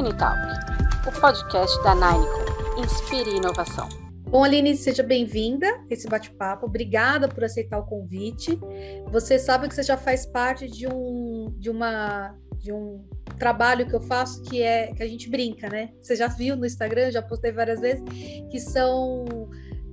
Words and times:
Nine 0.00 0.16
Talk, 0.16 0.38
o 1.08 1.20
podcast 1.20 1.82
da 1.82 1.92
Ninecom. 1.92 2.80
Inspire 2.80 3.36
inovação. 3.36 3.88
Bom, 4.30 4.44
Aline, 4.44 4.76
seja 4.76 5.02
bem-vinda 5.02 5.66
a 5.66 5.86
esse 5.90 6.06
bate-papo. 6.06 6.66
Obrigada 6.66 7.26
por 7.26 7.42
aceitar 7.42 7.80
o 7.80 7.84
convite. 7.84 8.56
Você 9.10 9.40
sabe 9.40 9.66
que 9.66 9.74
você 9.74 9.82
já 9.82 9.96
faz 9.96 10.24
parte 10.24 10.68
de 10.68 10.86
um, 10.86 11.52
de 11.58 11.68
uma, 11.68 12.32
de 12.58 12.72
um 12.72 13.04
trabalho 13.40 13.88
que 13.88 13.96
eu 13.96 14.00
faço 14.00 14.40
que 14.44 14.62
é 14.62 14.94
que 14.94 15.02
a 15.02 15.08
gente 15.08 15.28
brinca, 15.28 15.68
né? 15.68 15.90
Você 16.00 16.14
já 16.14 16.28
viu 16.28 16.54
no 16.54 16.64
Instagram, 16.64 17.10
já 17.10 17.20
postei 17.20 17.50
várias 17.50 17.80
vezes, 17.80 18.04
que 18.52 18.60
são 18.60 19.24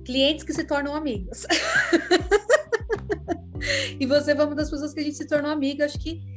clientes 0.04 0.44
que 0.44 0.52
se 0.52 0.62
tornam 0.62 0.94
amigos. 0.94 1.44
e 3.98 4.06
você 4.06 4.36
foi 4.36 4.44
uma 4.44 4.54
das 4.54 4.70
pessoas 4.70 4.94
que 4.94 5.00
a 5.00 5.02
gente 5.02 5.16
se 5.16 5.26
tornou 5.26 5.50
amiga, 5.50 5.84
acho 5.84 5.98
que 5.98 6.35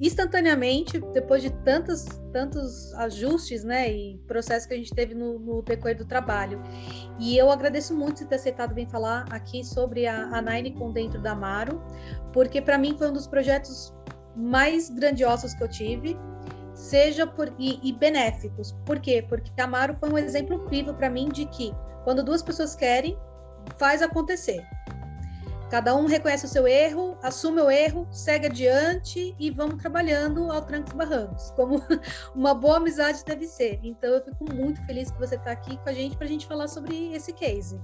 instantaneamente, 0.00 1.00
depois 1.12 1.42
de 1.42 1.50
tantos, 1.50 2.04
tantos 2.32 2.92
ajustes 2.94 3.64
né, 3.64 3.90
e 3.90 4.18
processos 4.26 4.66
que 4.66 4.74
a 4.74 4.76
gente 4.76 4.94
teve 4.94 5.14
no, 5.14 5.38
no 5.38 5.62
decorrer 5.62 5.96
do 5.96 6.04
trabalho. 6.04 6.62
E 7.18 7.36
eu 7.36 7.50
agradeço 7.50 7.96
muito 7.96 8.24
ter 8.26 8.36
aceitado 8.36 8.74
vir 8.74 8.88
falar 8.88 9.26
aqui 9.30 9.64
sobre 9.64 10.06
a, 10.06 10.28
a 10.28 10.40
Ninecon 10.40 10.92
dentro 10.92 11.20
da 11.20 11.32
Amaro, 11.32 11.82
porque 12.32 12.62
para 12.62 12.78
mim 12.78 12.96
foi 12.96 13.08
um 13.10 13.12
dos 13.12 13.26
projetos 13.26 13.92
mais 14.36 14.88
grandiosos 14.88 15.52
que 15.54 15.64
eu 15.64 15.68
tive, 15.68 16.16
seja 16.74 17.26
por 17.26 17.52
e, 17.58 17.80
e 17.82 17.92
benéficos. 17.92 18.72
Por 18.86 19.00
quê? 19.00 19.24
Porque 19.28 19.50
a 19.60 19.64
Amaro 19.64 19.96
foi 19.98 20.10
um 20.10 20.18
exemplo 20.18 20.64
vivo 20.68 20.94
para 20.94 21.10
mim 21.10 21.28
de 21.28 21.44
que 21.46 21.74
quando 22.04 22.22
duas 22.22 22.40
pessoas 22.40 22.76
querem, 22.76 23.18
faz 23.76 24.00
acontecer. 24.00 24.64
Cada 25.70 25.94
um 25.94 26.06
reconhece 26.06 26.46
o 26.46 26.48
seu 26.48 26.66
erro, 26.66 27.18
assume 27.22 27.60
o 27.60 27.70
erro, 27.70 28.08
segue 28.10 28.46
adiante 28.46 29.34
e 29.38 29.50
vamos 29.50 29.76
trabalhando 29.76 30.50
ao 30.50 30.62
trancos 30.62 30.94
barrancos, 30.94 31.50
como 31.50 31.82
uma 32.34 32.54
boa 32.54 32.78
amizade 32.78 33.22
deve 33.24 33.46
ser. 33.46 33.78
Então 33.82 34.10
eu 34.10 34.24
fico 34.24 34.50
muito 34.50 34.84
feliz 34.86 35.10
que 35.10 35.18
você 35.18 35.34
está 35.34 35.50
aqui 35.50 35.76
com 35.76 35.88
a 35.88 35.92
gente 35.92 36.16
para 36.16 36.26
a 36.26 36.28
gente 36.28 36.46
falar 36.46 36.68
sobre 36.68 37.12
esse 37.12 37.34
case. 37.34 37.78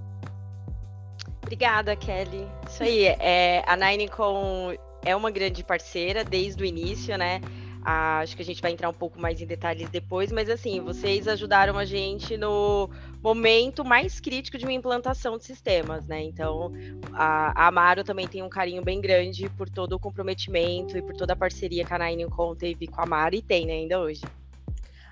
Obrigada, 1.42 1.94
Kelly. 1.94 2.48
Isso 2.66 2.82
aí, 2.82 3.04
é, 3.04 3.62
a 3.66 3.76
Ninecom 3.76 4.72
é 5.04 5.14
uma 5.14 5.30
grande 5.30 5.62
parceira 5.62 6.24
desde 6.24 6.62
o 6.62 6.66
início, 6.66 7.18
né? 7.18 7.42
Acho 7.84 8.34
que 8.34 8.42
a 8.42 8.44
gente 8.44 8.62
vai 8.62 8.72
entrar 8.72 8.88
um 8.88 8.94
pouco 8.94 9.20
mais 9.20 9.42
em 9.42 9.46
detalhes 9.46 9.90
depois, 9.90 10.32
mas 10.32 10.48
assim, 10.48 10.80
vocês 10.80 11.28
ajudaram 11.28 11.76
a 11.76 11.84
gente 11.84 12.34
no 12.36 12.88
momento 13.22 13.84
mais 13.84 14.18
crítico 14.20 14.56
de 14.56 14.64
uma 14.64 14.72
implantação 14.72 15.36
de 15.36 15.44
sistemas, 15.44 16.06
né? 16.06 16.22
Então, 16.22 16.72
a, 17.12 17.64
a 17.64 17.66
Amaro 17.66 18.02
também 18.02 18.26
tem 18.26 18.42
um 18.42 18.48
carinho 18.48 18.82
bem 18.82 19.02
grande 19.02 19.50
por 19.50 19.68
todo 19.68 19.92
o 19.94 19.98
comprometimento 19.98 20.96
e 20.96 21.02
por 21.02 21.14
toda 21.14 21.34
a 21.34 21.36
parceria 21.36 21.84
que 21.84 21.92
a 21.92 21.98
Nine 21.98 22.24
Com 22.26 22.54
teve 22.54 22.86
com 22.86 23.00
a 23.00 23.04
Amaro 23.04 23.34
e 23.34 23.42
tem, 23.42 23.66
né, 23.66 23.74
ainda 23.74 24.00
hoje. 24.00 24.22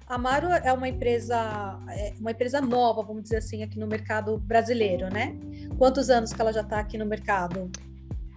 A 0.07 0.15
Amaro 0.15 0.49
é 0.49 0.73
uma 0.73 0.89
empresa, 0.89 1.79
é 1.91 2.15
uma 2.19 2.31
empresa 2.31 2.61
nova, 2.61 3.03
vamos 3.03 3.23
dizer 3.23 3.37
assim, 3.37 3.63
aqui 3.63 3.79
no 3.79 3.87
mercado 3.87 4.39
brasileiro, 4.39 5.09
né? 5.11 5.37
Quantos 5.79 6.09
anos 6.09 6.33
que 6.33 6.41
ela 6.41 6.53
já 6.53 6.63
está 6.63 6.81
aqui 6.81 6.97
no 6.97 7.05
mercado? 7.07 7.71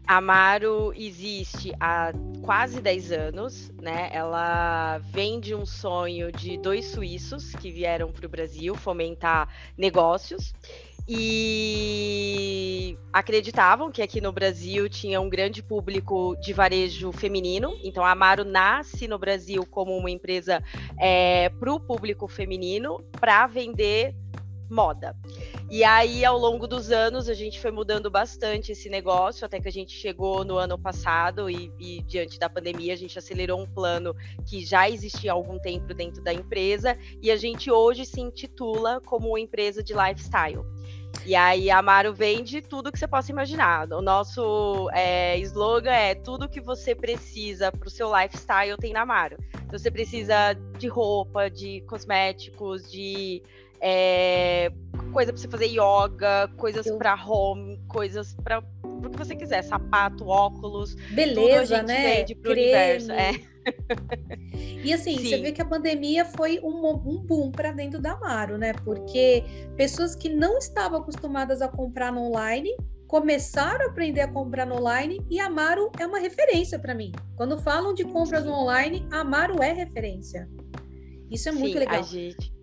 Amaro 0.07 0.93
existe 0.95 1.73
há 1.79 2.11
quase 2.43 2.79
10 2.79 3.11
anos, 3.11 3.71
né? 3.81 4.09
Ela 4.11 4.99
vem 4.99 5.39
de 5.39 5.55
um 5.55 5.65
sonho 5.65 6.31
de 6.31 6.57
dois 6.57 6.85
suíços 6.85 7.51
que 7.53 7.71
vieram 7.71 8.11
para 8.11 8.25
o 8.25 8.29
Brasil 8.29 8.75
fomentar 8.75 9.49
negócios 9.77 10.53
e 11.07 12.97
acreditavam 13.13 13.91
que 13.91 14.01
aqui 14.01 14.19
no 14.19 14.31
Brasil 14.31 14.89
tinha 14.89 15.21
um 15.21 15.29
grande 15.29 15.61
público 15.61 16.35
de 16.41 16.51
varejo 16.51 17.11
feminino. 17.11 17.77
Então, 17.83 18.03
a 18.03 18.11
Amaro 18.11 18.43
nasce 18.43 19.07
no 19.07 19.19
Brasil 19.19 19.65
como 19.69 19.95
uma 19.95 20.09
empresa 20.09 20.63
é, 20.99 21.49
para 21.49 21.71
o 21.71 21.79
público 21.79 22.27
feminino 22.27 23.03
para 23.19 23.45
vender 23.45 24.15
moda. 24.69 25.15
E 25.69 25.83
aí, 25.83 26.23
ao 26.23 26.37
longo 26.37 26.67
dos 26.67 26.91
anos, 26.91 27.27
a 27.29 27.33
gente 27.33 27.59
foi 27.59 27.71
mudando 27.71 28.09
bastante 28.09 28.71
esse 28.71 28.89
negócio, 28.89 29.45
até 29.45 29.59
que 29.59 29.67
a 29.67 29.71
gente 29.71 29.93
chegou 29.93 30.43
no 30.43 30.57
ano 30.57 30.77
passado 30.77 31.49
e, 31.49 31.71
e, 31.79 32.01
diante 32.03 32.39
da 32.39 32.49
pandemia, 32.49 32.93
a 32.93 32.97
gente 32.97 33.17
acelerou 33.17 33.59
um 33.59 33.67
plano 33.67 34.15
que 34.45 34.65
já 34.65 34.89
existia 34.89 35.31
há 35.31 35.35
algum 35.35 35.59
tempo 35.59 35.93
dentro 35.93 36.23
da 36.23 36.33
empresa, 36.33 36.97
e 37.21 37.31
a 37.31 37.35
gente 37.35 37.71
hoje 37.71 38.05
se 38.05 38.21
intitula 38.21 39.01
como 39.01 39.37
empresa 39.37 39.83
de 39.83 39.93
lifestyle. 39.93 40.63
E 41.23 41.35
aí 41.35 41.71
a 41.71 41.77
Amaro 41.79 42.13
vende 42.13 42.61
tudo 42.61 42.91
que 42.91 42.99
você 42.99 43.07
possa 43.07 43.31
imaginar. 43.31 43.91
O 43.91 44.01
nosso 44.01 44.89
é, 44.91 45.37
slogan 45.39 45.91
é 45.91 46.13
tudo 46.13 46.49
que 46.49 46.59
você 46.59 46.93
precisa 46.93 47.71
para 47.71 47.87
o 47.87 47.91
seu 47.91 48.11
lifestyle 48.15 48.77
tem 48.77 48.93
na 48.93 49.01
Amaro. 49.01 49.37
Então 49.65 49.79
você 49.79 49.89
precisa 49.89 50.53
de 50.77 50.87
roupa, 50.87 51.49
de 51.49 51.81
cosméticos, 51.81 52.91
de 52.91 53.41
é, 53.81 54.71
coisa 55.11 55.31
para 55.31 55.41
você 55.41 55.47
fazer 55.47 55.67
yoga, 55.67 56.49
coisas 56.57 56.89
para 56.97 57.15
home, 57.15 57.79
coisas 57.87 58.35
para 58.43 58.63
o 58.83 59.09
que 59.09 59.17
você 59.17 59.35
quiser, 59.35 59.63
sapato, 59.63 60.27
óculos, 60.27 60.95
beleza, 61.11 61.83
né? 61.83 62.15
Vende 62.17 62.35
pro 62.35 62.51
universo, 62.51 63.11
é. 63.11 63.33
E 64.83 64.93
assim, 64.93 65.17
Sim. 65.17 65.29
você 65.29 65.37
vê 65.39 65.51
que 65.51 65.61
a 65.61 65.65
pandemia 65.65 66.23
foi 66.25 66.59
um, 66.61 66.85
um 66.87 67.17
boom 67.17 67.51
para 67.51 67.71
dentro 67.71 67.99
da 67.99 68.11
Amaro, 68.11 68.57
né? 68.57 68.73
Porque 68.83 69.43
pessoas 69.75 70.15
que 70.15 70.29
não 70.29 70.59
estavam 70.59 70.99
acostumadas 70.99 71.61
a 71.61 71.67
comprar 71.67 72.11
no 72.11 72.21
online 72.21 72.75
começaram 73.07 73.85
a 73.85 73.89
aprender 73.89 74.21
a 74.21 74.27
comprar 74.27 74.65
no 74.65 74.75
online 74.75 75.25
e 75.29 75.39
a 75.39 75.47
Amaro 75.47 75.91
é 75.99 76.05
uma 76.05 76.19
referência 76.19 76.77
para 76.77 76.93
mim. 76.93 77.11
Quando 77.35 77.57
falam 77.57 77.93
de 77.93 78.03
compras 78.03 78.45
no 78.45 78.51
online, 78.51 79.07
a 79.11 79.21
Amaro 79.21 79.61
é 79.61 79.71
referência. 79.71 80.47
Isso 81.31 81.49
é 81.49 81.51
muito 81.51 81.73
Sim, 81.73 81.79
legal. 81.79 81.99
A 81.99 82.03
gente, 82.03 82.53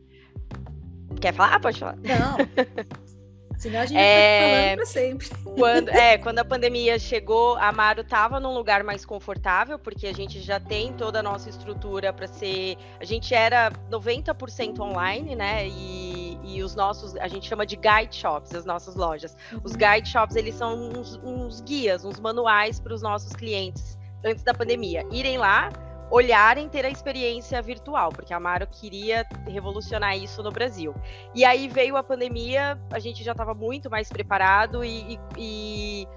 Quer 1.22 1.33
falar? 1.33 1.60
Pode 1.60 1.78
falar. 1.78 1.97
Não. 1.97 2.37
Senão 3.56 3.78
a 3.78 3.87
gente 3.87 3.97
é... 3.97 4.41
vai 4.41 4.50
falando 4.50 4.77
para 4.77 4.87
sempre. 4.87 5.28
Quando, 5.56 5.88
é, 5.91 6.19
quando 6.19 6.38
a 6.41 6.44
pandemia 6.44 6.99
chegou, 6.99 7.55
a 7.55 7.69
Amaro 7.69 8.00
estava 8.00 8.41
num 8.41 8.53
lugar 8.53 8.83
mais 8.83 9.06
confortável, 9.06 9.78
porque 9.78 10.09
a 10.09 10.12
gente 10.12 10.41
já 10.41 10.59
tem 10.59 10.93
toda 10.94 11.21
a 11.21 11.22
nossa 11.22 11.49
estrutura 11.49 12.12
para 12.12 12.27
ser. 12.27 12.77
A 12.99 13.05
gente 13.05 13.33
era 13.33 13.71
90% 13.88 14.81
online, 14.81 15.37
né? 15.37 15.69
E, 15.69 16.41
e 16.43 16.60
os 16.60 16.75
nossos, 16.75 17.15
a 17.15 17.28
gente 17.28 17.49
chama 17.49 17.65
de 17.65 17.77
guide 17.77 18.16
shops, 18.16 18.53
as 18.53 18.65
nossas 18.65 18.97
lojas. 18.97 19.37
Uhum. 19.53 19.60
Os 19.62 19.77
guide 19.77 20.09
shops, 20.09 20.34
eles 20.34 20.56
são 20.56 20.91
uns, 20.91 21.15
uns 21.22 21.60
guias, 21.60 22.04
uns 22.04 22.19
manuais 22.19 22.81
para 22.81 22.93
os 22.93 23.00
nossos 23.00 23.33
clientes 23.33 23.97
antes 24.25 24.43
da 24.43 24.53
pandemia. 24.53 25.06
Irem 25.12 25.39
lá, 25.39 25.69
olharem 26.12 26.68
ter 26.68 26.84
a 26.84 26.90
experiência 26.90 27.60
virtual, 27.62 28.10
porque 28.10 28.34
a 28.34 28.36
Amaro 28.36 28.66
queria 28.66 29.26
revolucionar 29.48 30.14
isso 30.14 30.42
no 30.42 30.50
Brasil. 30.52 30.94
E 31.34 31.42
aí 31.42 31.68
veio 31.68 31.96
a 31.96 32.02
pandemia, 32.02 32.78
a 32.92 32.98
gente 32.98 33.24
já 33.24 33.32
estava 33.32 33.54
muito 33.54 33.88
mais 33.88 34.10
preparado 34.10 34.84
e, 34.84 35.14
e, 35.14 35.18
e 35.38 36.08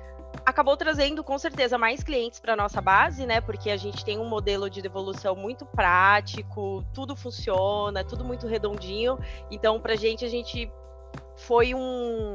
acabou 0.46 0.76
trazendo 0.76 1.24
com 1.24 1.40
certeza 1.40 1.78
mais 1.78 2.04
clientes 2.04 2.42
para 2.42 2.58
nossa 2.58 2.82
base, 2.82 3.26
né? 3.26 3.40
Porque 3.40 3.70
a 3.70 3.78
gente 3.78 4.04
tem 4.04 4.20
um 4.20 4.28
modelo 4.28 4.70
de 4.70 4.82
devolução 4.82 5.34
muito 5.34 5.66
prático, 5.66 6.84
tudo 6.94 7.16
funciona, 7.16 8.04
tudo 8.04 8.26
muito 8.26 8.48
redondinho. 8.48 9.18
Então, 9.50 9.80
para 9.80 9.96
gente, 9.96 10.26
a 10.26 10.30
gente 10.30 10.70
foi 11.38 11.74
um, 11.74 12.34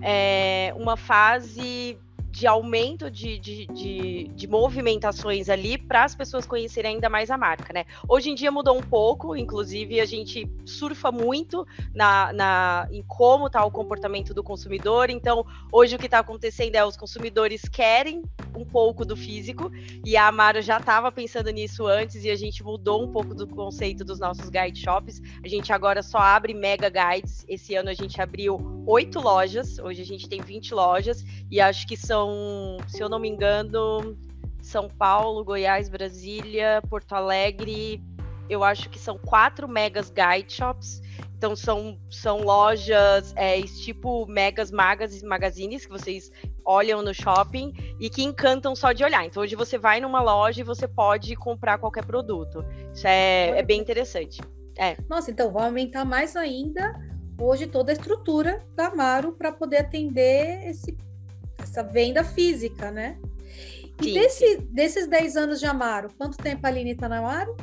é, 0.00 0.72
uma 0.78 0.96
fase 0.96 2.00
de 2.30 2.46
aumento 2.46 3.10
de, 3.10 3.38
de, 3.38 3.66
de, 3.66 4.30
de 4.34 4.46
movimentações 4.46 5.48
ali 5.48 5.76
para 5.76 6.04
as 6.04 6.14
pessoas 6.14 6.46
conhecerem 6.46 6.94
ainda 6.94 7.08
mais 7.08 7.30
a 7.30 7.36
marca, 7.36 7.72
né? 7.72 7.84
Hoje 8.08 8.30
em 8.30 8.34
dia 8.34 8.50
mudou 8.50 8.78
um 8.78 8.82
pouco, 8.82 9.36
inclusive 9.36 10.00
a 10.00 10.04
gente 10.04 10.48
surfa 10.64 11.10
muito 11.10 11.66
na, 11.94 12.32
na 12.32 12.88
em 12.90 13.02
como 13.02 13.48
está 13.48 13.64
o 13.64 13.70
comportamento 13.70 14.32
do 14.32 14.42
consumidor. 14.42 15.10
Então, 15.10 15.44
hoje 15.72 15.96
o 15.96 15.98
que 15.98 16.06
está 16.06 16.20
acontecendo 16.20 16.76
é 16.76 16.84
os 16.84 16.96
consumidores 16.96 17.62
querem 17.62 18.22
um 18.56 18.64
pouco 18.64 19.04
do 19.04 19.16
físico 19.16 19.70
e 20.04 20.16
a 20.16 20.28
Amaro 20.28 20.62
já 20.62 20.78
estava 20.78 21.10
pensando 21.10 21.50
nisso 21.50 21.86
antes 21.86 22.24
e 22.24 22.30
a 22.30 22.36
gente 22.36 22.62
mudou 22.62 23.02
um 23.02 23.10
pouco 23.10 23.34
do 23.34 23.46
conceito 23.46 24.04
dos 24.04 24.18
nossos 24.18 24.48
guide 24.48 24.78
shops. 24.78 25.20
A 25.42 25.48
gente 25.48 25.72
agora 25.72 26.02
só 26.02 26.18
abre 26.18 26.54
mega 26.54 26.88
guides. 26.88 27.44
Esse 27.48 27.74
ano 27.74 27.90
a 27.90 27.94
gente 27.94 28.20
abriu 28.20 28.84
oito 28.86 29.20
lojas, 29.20 29.78
hoje 29.78 30.02
a 30.02 30.04
gente 30.04 30.28
tem 30.28 30.40
20 30.40 30.74
lojas 30.74 31.24
e 31.50 31.60
acho 31.60 31.86
que 31.86 31.96
são 31.96 32.19
são, 32.20 32.76
se 32.86 33.02
eu 33.02 33.08
não 33.08 33.18
me 33.18 33.28
engano, 33.28 34.16
São 34.60 34.88
Paulo, 34.88 35.44
Goiás, 35.44 35.88
Brasília, 35.88 36.82
Porto 36.88 37.14
Alegre. 37.14 38.02
Eu 38.48 38.62
acho 38.62 38.90
que 38.90 38.98
são 38.98 39.16
quatro 39.16 39.66
megas 39.68 40.10
guide 40.10 40.52
shops. 40.52 41.00
Então 41.36 41.56
são, 41.56 41.98
são 42.10 42.42
lojas 42.42 43.32
é, 43.34 43.62
tipo 43.62 44.26
megas 44.26 44.70
magas 44.70 45.22
magazines 45.22 45.86
que 45.86 45.90
vocês 45.90 46.30
olham 46.66 47.00
no 47.00 47.14
shopping 47.14 47.72
e 47.98 48.10
que 48.10 48.22
encantam 48.22 48.76
só 48.76 48.92
de 48.92 49.02
olhar. 49.02 49.24
Então 49.24 49.42
hoje 49.42 49.56
você 49.56 49.78
vai 49.78 50.00
numa 50.00 50.20
loja 50.20 50.60
e 50.60 50.64
você 50.64 50.86
pode 50.86 51.34
comprar 51.36 51.78
qualquer 51.78 52.04
produto. 52.04 52.62
Isso 52.92 53.06
é, 53.06 53.58
é 53.58 53.62
bem 53.62 53.80
interessante. 53.80 54.42
É. 54.76 54.98
Nossa, 55.08 55.30
então 55.30 55.50
vai 55.50 55.64
aumentar 55.64 56.04
mais 56.04 56.36
ainda 56.36 56.92
hoje 57.38 57.66
toda 57.66 57.90
a 57.90 57.94
estrutura 57.94 58.62
da 58.76 58.88
Amaro 58.88 59.32
para 59.32 59.50
poder 59.50 59.78
atender 59.78 60.68
esse 60.68 60.94
essa 61.70 61.82
venda 61.84 62.24
física, 62.24 62.90
né? 62.90 63.16
E 64.00 64.04
sim, 64.04 64.14
desse, 64.14 64.56
sim. 64.56 64.68
desses 64.70 65.06
10 65.06 65.36
anos 65.36 65.60
de 65.60 65.66
Amaro, 65.66 66.10
quanto 66.18 66.36
tempo 66.36 66.66
a 66.66 66.68
Aline 66.68 66.92
está 66.92 67.08
na 67.08 67.18
Amaro? 67.18 67.56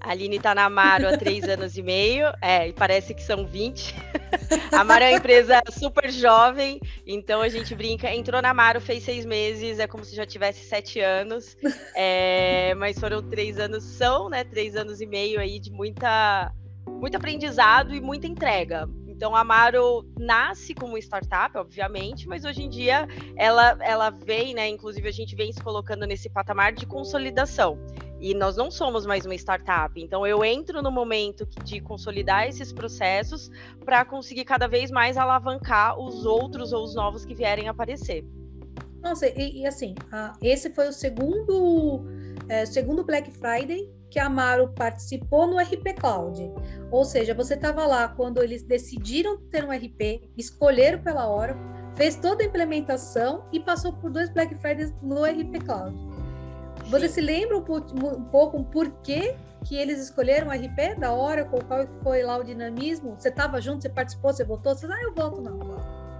A 0.00 0.12
Aline 0.12 0.36
está 0.36 0.54
na 0.54 0.64
Amaro 0.64 1.08
há 1.08 1.18
três 1.18 1.44
anos 1.48 1.76
e 1.76 1.82
meio, 1.82 2.26
é, 2.40 2.68
e 2.68 2.72
parece 2.72 3.12
que 3.12 3.22
são 3.22 3.44
20. 3.44 3.94
a 4.72 4.80
Amaro 4.80 5.04
é 5.04 5.10
uma 5.10 5.18
empresa 5.18 5.60
super 5.70 6.10
jovem, 6.10 6.80
então 7.06 7.42
a 7.42 7.48
gente 7.48 7.74
brinca. 7.74 8.10
Entrou 8.14 8.40
na 8.40 8.50
Amaro, 8.50 8.80
fez 8.80 9.02
seis 9.02 9.26
meses, 9.26 9.78
é 9.78 9.86
como 9.86 10.04
se 10.04 10.14
já 10.14 10.24
tivesse 10.24 10.64
sete 10.66 11.00
anos. 11.00 11.56
É, 11.94 12.74
mas 12.76 12.98
foram 12.98 13.20
três 13.22 13.58
anos, 13.58 13.84
são, 13.84 14.28
né? 14.28 14.44
Três 14.44 14.76
anos 14.76 15.00
e 15.00 15.06
meio 15.06 15.40
aí 15.40 15.58
de 15.58 15.72
muita, 15.72 16.52
muito 16.86 17.16
aprendizado 17.16 17.92
e 17.92 18.00
muita 18.00 18.28
entrega. 18.28 18.88
Então 19.18 19.34
a 19.34 19.40
Amaro 19.40 20.06
nasce 20.16 20.72
como 20.72 20.96
startup, 20.96 21.58
obviamente, 21.58 22.28
mas 22.28 22.44
hoje 22.44 22.62
em 22.62 22.68
dia 22.68 23.08
ela, 23.36 23.76
ela 23.80 24.10
vem, 24.10 24.54
né? 24.54 24.68
Inclusive 24.68 25.08
a 25.08 25.10
gente 25.10 25.34
vem 25.34 25.52
se 25.52 25.60
colocando 25.60 26.06
nesse 26.06 26.30
patamar 26.30 26.72
de 26.72 26.86
consolidação. 26.86 27.76
E 28.20 28.32
nós 28.32 28.56
não 28.56 28.70
somos 28.70 29.04
mais 29.04 29.26
uma 29.26 29.34
startup. 29.34 30.00
Então 30.00 30.24
eu 30.24 30.44
entro 30.44 30.80
no 30.82 30.92
momento 30.92 31.44
de 31.64 31.80
consolidar 31.80 32.46
esses 32.46 32.72
processos 32.72 33.50
para 33.84 34.04
conseguir 34.04 34.44
cada 34.44 34.68
vez 34.68 34.88
mais 34.88 35.16
alavancar 35.16 35.98
os 35.98 36.24
outros 36.24 36.72
ou 36.72 36.84
os 36.84 36.94
novos 36.94 37.24
que 37.24 37.34
vierem 37.34 37.66
aparecer. 37.66 38.24
Nossa, 39.02 39.26
e, 39.26 39.62
e 39.62 39.66
assim, 39.66 39.96
esse 40.40 40.70
foi 40.70 40.86
o 40.86 40.92
segundo, 40.92 42.04
é, 42.48 42.64
segundo 42.66 43.04
Black 43.04 43.30
Friday 43.30 43.98
que 44.10 44.18
a 44.18 44.26
Amaro 44.26 44.68
participou 44.68 45.46
no 45.46 45.58
RP 45.58 45.94
Cloud. 45.98 46.50
Ou 46.90 47.04
seja, 47.04 47.34
você 47.34 47.54
estava 47.54 47.86
lá 47.86 48.08
quando 48.08 48.42
eles 48.42 48.62
decidiram 48.62 49.36
ter 49.50 49.64
um 49.64 49.70
RP, 49.70 50.30
escolheram 50.36 51.02
pela 51.02 51.26
hora, 51.26 51.56
fez 51.94 52.16
toda 52.16 52.42
a 52.42 52.46
implementação 52.46 53.44
e 53.52 53.60
passou 53.60 53.92
por 53.92 54.10
dois 54.10 54.30
Black 54.30 54.54
Fridays 54.56 54.94
no 55.02 55.24
RP 55.24 55.62
Cloud. 55.64 55.94
Você 56.86 57.08
se 57.08 57.20
lembra 57.20 57.58
um, 57.58 57.62
um 57.62 58.24
pouco 58.24 58.58
o 58.58 58.64
porquê 58.64 59.36
que 59.64 59.76
eles 59.76 60.00
escolheram 60.00 60.48
o 60.48 60.50
RP 60.50 60.98
da 60.98 61.12
hora, 61.12 61.44
qual 61.44 61.60
foi 62.02 62.22
lá 62.22 62.38
o 62.38 62.44
dinamismo? 62.44 63.14
Você 63.18 63.28
estava 63.28 63.60
junto, 63.60 63.82
você 63.82 63.90
participou, 63.90 64.32
você 64.32 64.44
votou? 64.44 64.74
Você 64.74 64.86
ah, 64.86 65.02
eu 65.02 65.12
voto 65.12 65.42
não. 65.42 65.58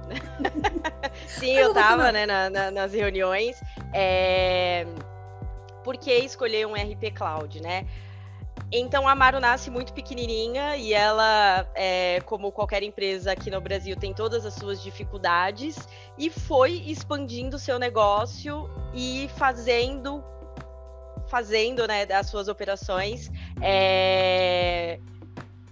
Sim, 1.26 1.52
eu 1.52 1.68
estava 1.68 2.12
né, 2.12 2.26
na, 2.26 2.50
na, 2.50 2.70
nas 2.70 2.92
reuniões. 2.92 3.56
É 3.94 4.86
por 5.88 5.96
que 5.96 6.12
escolher 6.18 6.66
um 6.66 6.74
RP 6.74 7.10
Cloud, 7.16 7.62
né? 7.62 7.86
Então 8.70 9.08
a 9.08 9.12
Amaro 9.12 9.40
nasce 9.40 9.70
muito 9.70 9.94
pequenininha 9.94 10.76
e 10.76 10.92
ela, 10.92 11.66
é, 11.74 12.20
como 12.26 12.52
qualquer 12.52 12.82
empresa 12.82 13.32
aqui 13.32 13.50
no 13.50 13.58
Brasil, 13.58 13.96
tem 13.96 14.12
todas 14.12 14.44
as 14.44 14.52
suas 14.52 14.82
dificuldades 14.82 15.88
e 16.18 16.28
foi 16.28 16.72
expandindo 16.72 17.58
seu 17.58 17.78
negócio 17.78 18.68
e 18.92 19.30
fazendo, 19.38 20.22
fazendo, 21.26 21.86
né, 21.86 22.06
as 22.12 22.26
suas 22.26 22.48
operações. 22.48 23.30
É, 23.62 25.00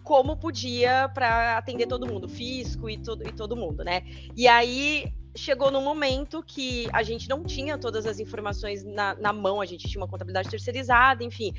como 0.02 0.34
podia 0.34 1.10
para 1.12 1.58
atender 1.58 1.86
todo 1.86 2.06
mundo, 2.06 2.26
fisco 2.26 2.88
e 2.88 2.96
todo, 2.96 3.28
e 3.28 3.32
todo 3.32 3.54
mundo, 3.54 3.84
né? 3.84 4.00
E 4.34 4.48
aí 4.48 5.12
chegou 5.36 5.70
num 5.70 5.82
momento 5.82 6.42
que 6.42 6.88
a 6.92 7.02
gente 7.02 7.28
não 7.28 7.44
tinha 7.44 7.78
todas 7.78 8.06
as 8.06 8.18
informações 8.18 8.82
na, 8.84 9.14
na, 9.14 9.32
mão, 9.32 9.60
a 9.60 9.66
gente 9.66 9.88
tinha 9.88 10.00
uma 10.00 10.08
contabilidade 10.08 10.48
terceirizada, 10.48 11.22
enfim, 11.22 11.54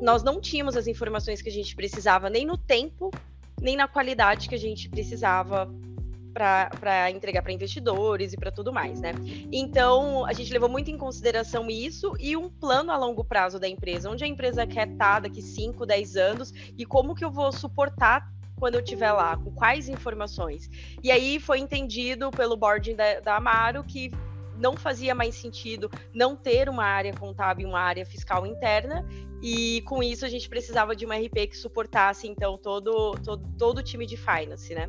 nós 0.00 0.22
não 0.22 0.40
tínhamos 0.40 0.76
as 0.76 0.86
informações 0.86 1.40
que 1.40 1.48
a 1.48 1.52
gente 1.52 1.74
precisava, 1.74 2.28
nem 2.28 2.46
no 2.46 2.58
tempo, 2.58 3.10
nem 3.60 3.76
na 3.76 3.88
qualidade 3.88 4.48
que 4.48 4.54
a 4.54 4.58
gente 4.58 4.88
precisava 4.88 5.68
para 6.34 7.10
entregar 7.12 7.42
para 7.42 7.52
investidores 7.52 8.32
e 8.32 8.36
para 8.36 8.50
tudo 8.50 8.72
mais, 8.72 9.00
né? 9.00 9.12
Então, 9.52 10.26
a 10.26 10.32
gente 10.32 10.52
levou 10.52 10.68
muito 10.68 10.90
em 10.90 10.98
consideração 10.98 11.70
isso 11.70 12.12
e 12.18 12.36
um 12.36 12.50
plano 12.50 12.90
a 12.90 12.96
longo 12.96 13.24
prazo 13.24 13.60
da 13.60 13.68
empresa, 13.68 14.10
onde 14.10 14.24
a 14.24 14.26
empresa 14.26 14.66
quer 14.66 14.88
estar 14.88 15.20
daqui 15.20 15.40
5, 15.40 15.86
10 15.86 16.16
anos 16.16 16.52
e 16.76 16.84
como 16.84 17.14
que 17.14 17.24
eu 17.24 17.30
vou 17.30 17.52
suportar 17.52 18.33
quando 18.56 18.74
eu 18.76 18.80
estiver 18.80 19.12
lá, 19.12 19.36
com 19.36 19.50
quais 19.50 19.88
informações. 19.88 20.70
E 21.02 21.10
aí 21.10 21.38
foi 21.40 21.58
entendido 21.58 22.30
pelo 22.30 22.56
board 22.56 22.94
da, 22.94 23.20
da 23.20 23.36
Amaro 23.36 23.84
que 23.84 24.10
não 24.56 24.76
fazia 24.76 25.14
mais 25.14 25.34
sentido 25.34 25.90
não 26.12 26.36
ter 26.36 26.68
uma 26.68 26.84
área 26.84 27.12
contábil, 27.12 27.68
uma 27.68 27.80
área 27.80 28.06
fiscal 28.06 28.46
interna, 28.46 29.04
e 29.42 29.82
com 29.82 30.02
isso 30.02 30.24
a 30.24 30.28
gente 30.28 30.48
precisava 30.48 30.94
de 30.94 31.04
uma 31.04 31.16
RP 31.16 31.48
que 31.48 31.56
suportasse 31.56 32.28
então 32.28 32.56
todo 32.56 33.12
todo, 33.24 33.46
todo 33.58 33.78
o 33.78 33.82
time 33.82 34.06
de 34.06 34.16
finance, 34.16 34.74
né? 34.74 34.88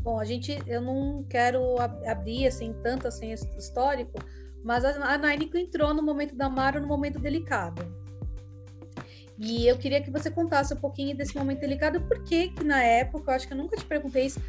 Bom, 0.00 0.18
a 0.18 0.24
gente, 0.24 0.56
eu 0.66 0.80
não 0.80 1.24
quero 1.28 1.76
abrir 2.06 2.46
assim 2.46 2.72
tanto 2.82 3.08
assim 3.08 3.32
histórico, 3.32 4.18
mas 4.64 4.84
a 4.84 5.18
Nainico 5.18 5.58
entrou 5.58 5.92
no 5.92 6.02
momento 6.02 6.34
da 6.34 6.46
Amaro 6.46 6.80
no 6.80 6.86
momento 6.86 7.18
delicado. 7.18 7.82
E 9.38 9.66
eu 9.66 9.76
queria 9.78 10.02
que 10.02 10.10
você 10.10 10.30
contasse 10.30 10.74
um 10.74 10.78
pouquinho 10.78 11.16
desse 11.16 11.36
momento 11.36 11.60
delicado, 11.60 12.00
porque 12.02 12.48
que 12.48 12.64
na 12.64 12.82
época, 12.82 13.30
eu 13.30 13.36
acho 13.36 13.46
que 13.46 13.54
eu 13.54 13.58
nunca 13.58 13.76
te 13.76 13.84
perguntei 13.84 14.26
isso, 14.26 14.40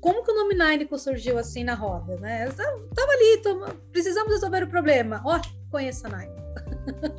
como 0.00 0.24
que 0.24 0.30
o 0.30 0.34
nome 0.34 0.54
Nineco 0.54 0.98
surgiu 0.98 1.38
assim 1.38 1.64
na 1.64 1.74
roda, 1.74 2.16
né? 2.16 2.48
Tava 2.48 3.12
ali, 3.12 3.72
precisamos 3.92 4.32
resolver 4.32 4.62
o 4.62 4.68
problema. 4.68 5.20
Ó, 5.24 5.36
oh, 5.36 5.70
conheça 5.70 6.08
Nine. 6.08 6.32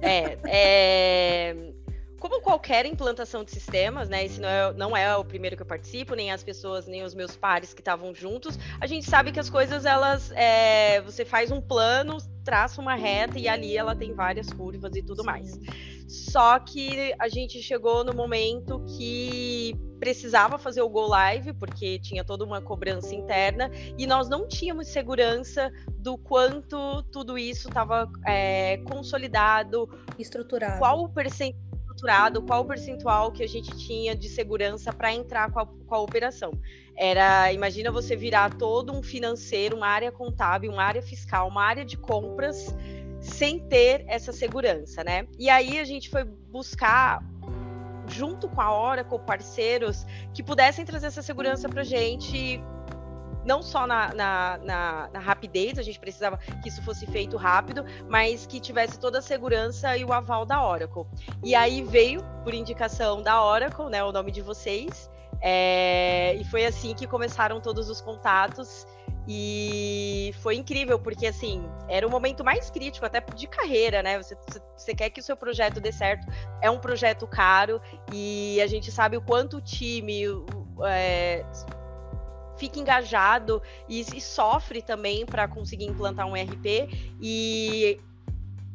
É, 0.02 0.38
é, 0.48 1.56
como 2.20 2.42
qualquer 2.42 2.86
implantação 2.86 3.44
de 3.44 3.52
sistemas, 3.52 4.10
né? 4.10 4.26
Esse 4.26 4.40
não 4.40 4.50
é, 4.50 4.74
não 4.74 4.98
é 4.98 5.16
o 5.16 5.24
primeiro 5.24 5.56
que 5.56 5.62
eu 5.62 5.66
participo, 5.66 6.16
nem 6.16 6.32
as 6.32 6.44
pessoas, 6.44 6.88
nem 6.88 7.04
os 7.04 7.14
meus 7.14 7.36
pares 7.36 7.74
que 7.74 7.82
estavam 7.82 8.14
juntos. 8.14 8.58
A 8.80 8.88
gente 8.88 9.10
sabe 9.10 9.32
que 9.32 9.40
as 9.40 9.50
coisas, 9.50 9.86
elas. 9.86 10.32
É, 10.32 11.02
você 11.02 11.24
faz 11.24 11.52
um 11.52 11.62
plano, 11.62 12.18
traça 12.44 12.82
uma 12.82 12.96
reta 12.96 13.38
e 13.38 13.48
ali 13.48 13.78
ela 13.78 13.96
tem 13.96 14.14
várias 14.14 14.48
curvas 14.52 14.96
e 14.96 15.02
tudo 15.02 15.24
mais. 15.24 15.60
Só 16.10 16.58
que 16.58 17.14
a 17.20 17.30
gente 17.30 17.62
chegou 17.62 18.04
no 18.04 18.16
momento 18.16 18.84
que 18.98 19.78
precisava 20.00 20.58
fazer 20.58 20.82
o 20.82 20.90
Go 20.90 21.06
Live, 21.06 21.54
porque 21.54 22.00
tinha 22.00 22.24
toda 22.24 22.44
uma 22.44 22.60
cobrança 22.60 23.14
interna, 23.14 23.70
e 23.96 24.08
nós 24.08 24.28
não 24.28 24.48
tínhamos 24.48 24.88
segurança 24.88 25.72
do 26.00 26.18
quanto 26.18 27.04
tudo 27.12 27.38
isso 27.38 27.68
estava 27.68 28.10
é, 28.26 28.78
consolidado, 28.90 29.88
estruturado. 30.18 30.80
Qual 30.80 31.04
o 31.04 31.10
percentual 31.10 31.70
estruturado, 32.00 32.42
qual 32.42 32.62
o 32.62 32.66
percentual 32.66 33.32
que 33.32 33.44
a 33.44 33.48
gente 33.48 33.76
tinha 33.76 34.16
de 34.16 34.30
segurança 34.30 34.94
para 34.94 35.14
entrar 35.14 35.52
com 35.52 35.60
a, 35.60 35.66
com 35.66 35.96
a 35.96 36.00
operação. 36.00 36.52
Era, 36.96 37.52
imagina 37.52 37.92
você 37.92 38.16
virar 38.16 38.58
todo 38.58 38.94
um 38.94 39.04
financeiro, 39.04 39.76
uma 39.76 39.88
área 39.88 40.12
contábil, 40.12 40.72
uma 40.72 40.84
área 40.84 41.02
fiscal, 41.02 41.48
uma 41.48 41.64
área 41.64 41.84
de 41.84 41.98
compras 41.98 42.74
sem 43.20 43.60
ter 43.60 44.06
essa 44.08 44.32
segurança, 44.32 45.04
né? 45.04 45.28
E 45.38 45.50
aí 45.50 45.80
a 45.80 45.86
gente 45.86 46.10
foi 46.10 46.24
buscar 46.24 47.24
junto 48.08 48.48
com 48.50 48.62
a 48.62 48.76
Oracle 48.76 49.20
parceiros 49.20 50.06
que 50.34 50.42
pudessem 50.42 50.86
trazer 50.86 51.08
essa 51.08 51.22
segurança 51.22 51.70
para 51.70 51.84
gente 51.84 52.62
não 53.46 53.62
só 53.62 53.88
na, 53.88 54.14
na, 54.14 54.60
na, 54.64 55.10
na, 55.14 55.20
rapidez, 55.20 55.80
a 55.80 55.82
gente 55.82 56.00
precisava 56.00 56.38
que 56.62 56.70
isso 56.70 56.84
fosse 56.84 57.06
feito 57.08 57.38
rápido, 57.38 57.86
mas 58.08 58.46
que 58.46 58.60
tivesse 58.60 59.00
toda 59.00 59.20
a 59.20 59.22
segurança 59.22 59.96
e 59.98 60.04
o 60.04 60.12
aval 60.12 60.46
da 60.46 60.64
Oracle. 60.64 61.06
E 61.44 61.56
aí 61.56 61.82
veio, 61.82 62.22
por 62.44 62.54
indicação 62.54 63.24
da 63.24 63.44
Oracle, 63.44 63.90
né, 63.90 64.04
o 64.04 64.12
nome 64.12 64.32
de 64.32 64.42
vocês, 64.42 65.10
é, 65.42 66.36
e 66.36 66.44
foi 66.46 66.66
assim 66.66 66.94
que 66.94 67.08
começaram 67.08 67.62
todos 67.62 67.90
os 67.90 68.02
contatos. 68.02 68.86
E 69.32 70.34
foi 70.42 70.56
incrível, 70.56 70.98
porque 70.98 71.28
assim, 71.28 71.64
era 71.88 72.08
o 72.08 72.10
momento 72.10 72.44
mais 72.44 72.72
crítico, 72.72 73.06
até 73.06 73.22
de 73.22 73.48
carreira, 73.48 74.02
né? 74.02 74.18
Você, 74.18 74.36
você 74.76 74.96
quer 74.96 75.12
que 75.12 75.20
o 75.20 75.24
seu 75.24 75.38
projeto 75.38 75.80
dê 75.80 75.92
certo, 75.92 76.26
é 76.64 76.72
um 76.72 76.80
projeto 76.80 77.28
caro, 77.28 77.80
e 78.12 78.60
a 78.60 78.66
gente 78.66 78.92
sabe 78.92 79.18
o 79.18 79.22
quanto 79.22 79.58
o 79.58 79.62
time 79.62 80.24
é, 80.84 81.46
fica 82.58 82.80
engajado 82.80 83.62
e, 83.88 84.02
e 84.02 84.20
sofre 84.20 84.82
também 84.82 85.28
para 85.28 85.48
conseguir 85.48 85.86
implantar 85.86 86.26
um 86.26 86.34
RP. 86.34 86.90
E 87.22 88.00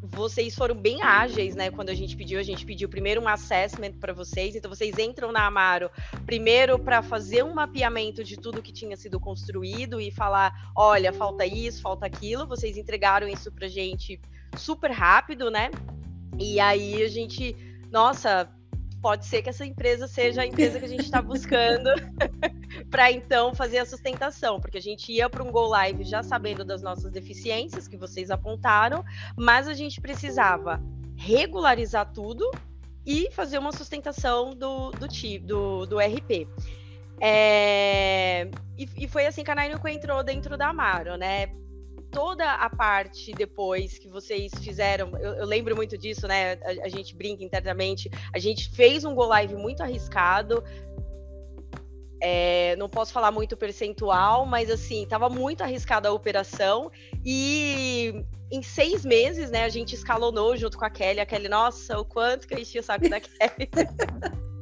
vocês 0.04 0.54
foram 0.54 0.74
bem 0.74 1.02
ágeis, 1.02 1.54
né? 1.54 1.70
Quando 1.70 1.88
a 1.88 1.94
gente 1.94 2.14
pediu, 2.14 2.38
a 2.38 2.42
gente 2.42 2.66
pediu 2.66 2.88
primeiro 2.88 3.22
um 3.22 3.28
assessment 3.28 3.92
para 3.92 4.12
vocês. 4.12 4.54
Então 4.54 4.68
vocês 4.68 4.98
entram 4.98 5.32
na 5.32 5.46
Amaro 5.46 5.90
primeiro 6.26 6.78
para 6.78 7.02
fazer 7.02 7.42
um 7.42 7.54
mapeamento 7.54 8.22
de 8.22 8.36
tudo 8.36 8.62
que 8.62 8.72
tinha 8.72 8.96
sido 8.96 9.18
construído 9.18 10.00
e 10.00 10.10
falar, 10.10 10.72
olha, 10.76 11.12
falta 11.12 11.46
isso, 11.46 11.80
falta 11.80 12.04
aquilo. 12.04 12.46
Vocês 12.46 12.76
entregaram 12.76 13.26
isso 13.26 13.50
para 13.50 13.66
gente 13.66 14.20
super 14.56 14.90
rápido, 14.90 15.50
né? 15.50 15.70
E 16.38 16.60
aí 16.60 17.02
a 17.02 17.08
gente, 17.08 17.56
nossa, 17.90 18.48
pode 19.04 19.26
ser 19.26 19.42
que 19.42 19.50
essa 19.50 19.66
empresa 19.66 20.08
seja 20.08 20.40
a 20.40 20.46
empresa 20.46 20.78
que 20.78 20.86
a 20.86 20.88
gente 20.88 21.02
está 21.02 21.20
buscando 21.20 21.90
para 22.90 23.12
então 23.12 23.54
fazer 23.54 23.76
a 23.76 23.84
sustentação, 23.84 24.58
porque 24.58 24.78
a 24.78 24.80
gente 24.80 25.12
ia 25.12 25.28
para 25.28 25.44
um 25.44 25.52
Go 25.52 25.66
Live 25.66 26.04
já 26.04 26.22
sabendo 26.22 26.64
das 26.64 26.80
nossas 26.80 27.10
deficiências 27.12 27.86
que 27.86 27.98
vocês 27.98 28.30
apontaram, 28.30 29.04
mas 29.36 29.68
a 29.68 29.74
gente 29.74 30.00
precisava 30.00 30.82
regularizar 31.18 32.10
tudo 32.14 32.50
e 33.04 33.30
fazer 33.30 33.58
uma 33.58 33.72
sustentação 33.72 34.54
do, 34.54 34.90
do, 34.92 35.06
do, 35.42 35.84
do 35.84 35.98
RP. 35.98 36.48
É, 37.20 38.48
e, 38.78 38.88
e, 39.04 39.06
foi 39.06 39.26
assim 39.26 39.44
que 39.44 39.50
a 39.50 39.54
Nainoco 39.54 39.86
entrou 39.86 40.24
dentro 40.24 40.56
da 40.56 40.68
Amaro, 40.68 41.16
né? 41.18 41.48
Toda 42.14 42.48
a 42.54 42.70
parte 42.70 43.32
depois 43.32 43.98
que 43.98 44.08
vocês 44.08 44.52
fizeram, 44.62 45.10
eu, 45.18 45.34
eu 45.34 45.44
lembro 45.44 45.74
muito 45.74 45.98
disso, 45.98 46.28
né? 46.28 46.52
A, 46.62 46.86
a, 46.86 46.88
gente 46.88 47.14
brinca 47.14 47.42
internamente. 47.42 48.08
A 48.32 48.38
gente 48.38 48.70
fez 48.70 49.04
um 49.04 49.14
go 49.14 49.24
live 49.24 49.56
muito 49.56 49.82
arriscado. 49.82 50.62
É, 52.22 52.76
não 52.76 52.88
posso 52.88 53.12
falar 53.12 53.32
muito 53.32 53.56
percentual, 53.56 54.46
mas 54.46 54.70
assim, 54.70 55.02
estava 55.02 55.28
muito 55.28 55.62
arriscada 55.62 56.08
a 56.08 56.12
operação. 56.12 56.90
E 57.24 58.24
em 58.50 58.62
seis 58.62 59.04
meses, 59.04 59.50
né, 59.50 59.64
a 59.64 59.68
gente 59.68 59.94
escalonou 59.94 60.56
junto 60.56 60.78
com 60.78 60.84
a 60.84 60.90
Kelly. 60.90 61.18
A 61.18 61.26
Kelly, 61.26 61.48
nossa, 61.48 61.98
o 61.98 62.04
quanto 62.04 62.46
que 62.46 62.54
eu 62.54 62.58
enchi 62.58 62.78
o 62.78 62.82
saco 62.82 63.08
da 63.08 63.20
Kelly. 63.20 63.68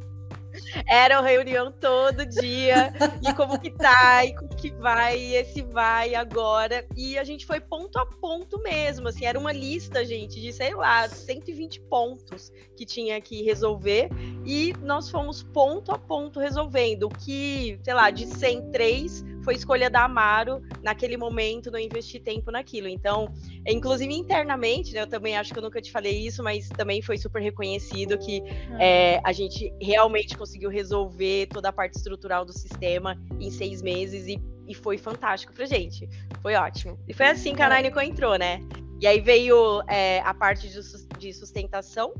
Era 0.86 1.20
reunião 1.20 1.72
todo 1.72 2.26
dia, 2.26 2.92
e 3.22 3.32
como 3.34 3.58
que 3.58 3.70
tá, 3.70 4.24
e 4.24 4.34
como 4.34 4.54
que 4.56 4.70
vai, 4.70 5.18
e 5.18 5.34
esse 5.36 5.62
vai 5.62 6.14
agora. 6.14 6.86
E 6.96 7.18
a 7.18 7.24
gente 7.24 7.46
foi 7.46 7.60
ponto 7.60 7.98
a 7.98 8.06
ponto 8.06 8.60
mesmo, 8.62 9.08
assim, 9.08 9.24
era 9.24 9.38
uma 9.38 9.52
lista, 9.52 10.04
gente, 10.04 10.40
de, 10.40 10.52
sei 10.52 10.74
lá, 10.74 11.08
120 11.08 11.80
pontos 11.82 12.52
que 12.76 12.84
tinha 12.84 13.20
que 13.20 13.42
resolver, 13.42 14.08
e 14.44 14.72
nós 14.82 15.10
fomos 15.10 15.42
ponto 15.42 15.92
a 15.92 15.98
ponto 15.98 16.40
resolvendo, 16.40 17.04
o 17.04 17.08
que, 17.08 17.78
sei 17.82 17.94
lá, 17.94 18.10
de 18.10 18.26
103 18.26 19.24
foi 19.42 19.54
escolha 19.54 19.90
da 19.90 20.04
Amaro 20.04 20.62
naquele 20.82 21.16
momento, 21.16 21.70
não 21.70 21.78
investir 21.78 22.22
tempo 22.22 22.50
naquilo. 22.50 22.88
Então, 22.88 23.32
inclusive 23.66 24.12
internamente, 24.14 24.94
né, 24.94 25.02
eu 25.02 25.06
também 25.06 25.36
acho 25.36 25.52
que 25.52 25.58
eu 25.58 25.62
nunca 25.62 25.80
te 25.80 25.90
falei 25.90 26.26
isso, 26.26 26.42
mas 26.42 26.68
também 26.68 27.02
foi 27.02 27.18
super 27.18 27.40
reconhecido 27.42 28.16
que 28.18 28.40
uhum. 28.40 28.78
é, 28.78 29.20
a 29.24 29.32
gente 29.32 29.72
realmente 29.80 30.36
conseguiu 30.36 30.70
resolver 30.70 31.46
toda 31.46 31.68
a 31.68 31.72
parte 31.72 31.96
estrutural 31.96 32.44
do 32.44 32.52
sistema 32.52 33.20
em 33.40 33.50
seis 33.50 33.82
meses 33.82 34.26
e, 34.26 34.40
e 34.68 34.74
foi 34.74 34.98
fantástico 34.98 35.52
pra 35.52 35.66
gente. 35.66 36.08
Foi 36.40 36.54
ótimo. 36.54 36.98
E 37.08 37.14
foi 37.14 37.26
assim 37.26 37.54
que 37.54 37.62
a 37.62 37.74
Nineco 37.74 38.00
entrou, 38.00 38.36
né? 38.36 38.60
E 39.00 39.06
aí 39.06 39.20
veio 39.20 39.82
é, 39.88 40.20
a 40.20 40.32
parte 40.32 40.68
de 41.18 41.32
sustentação 41.32 42.14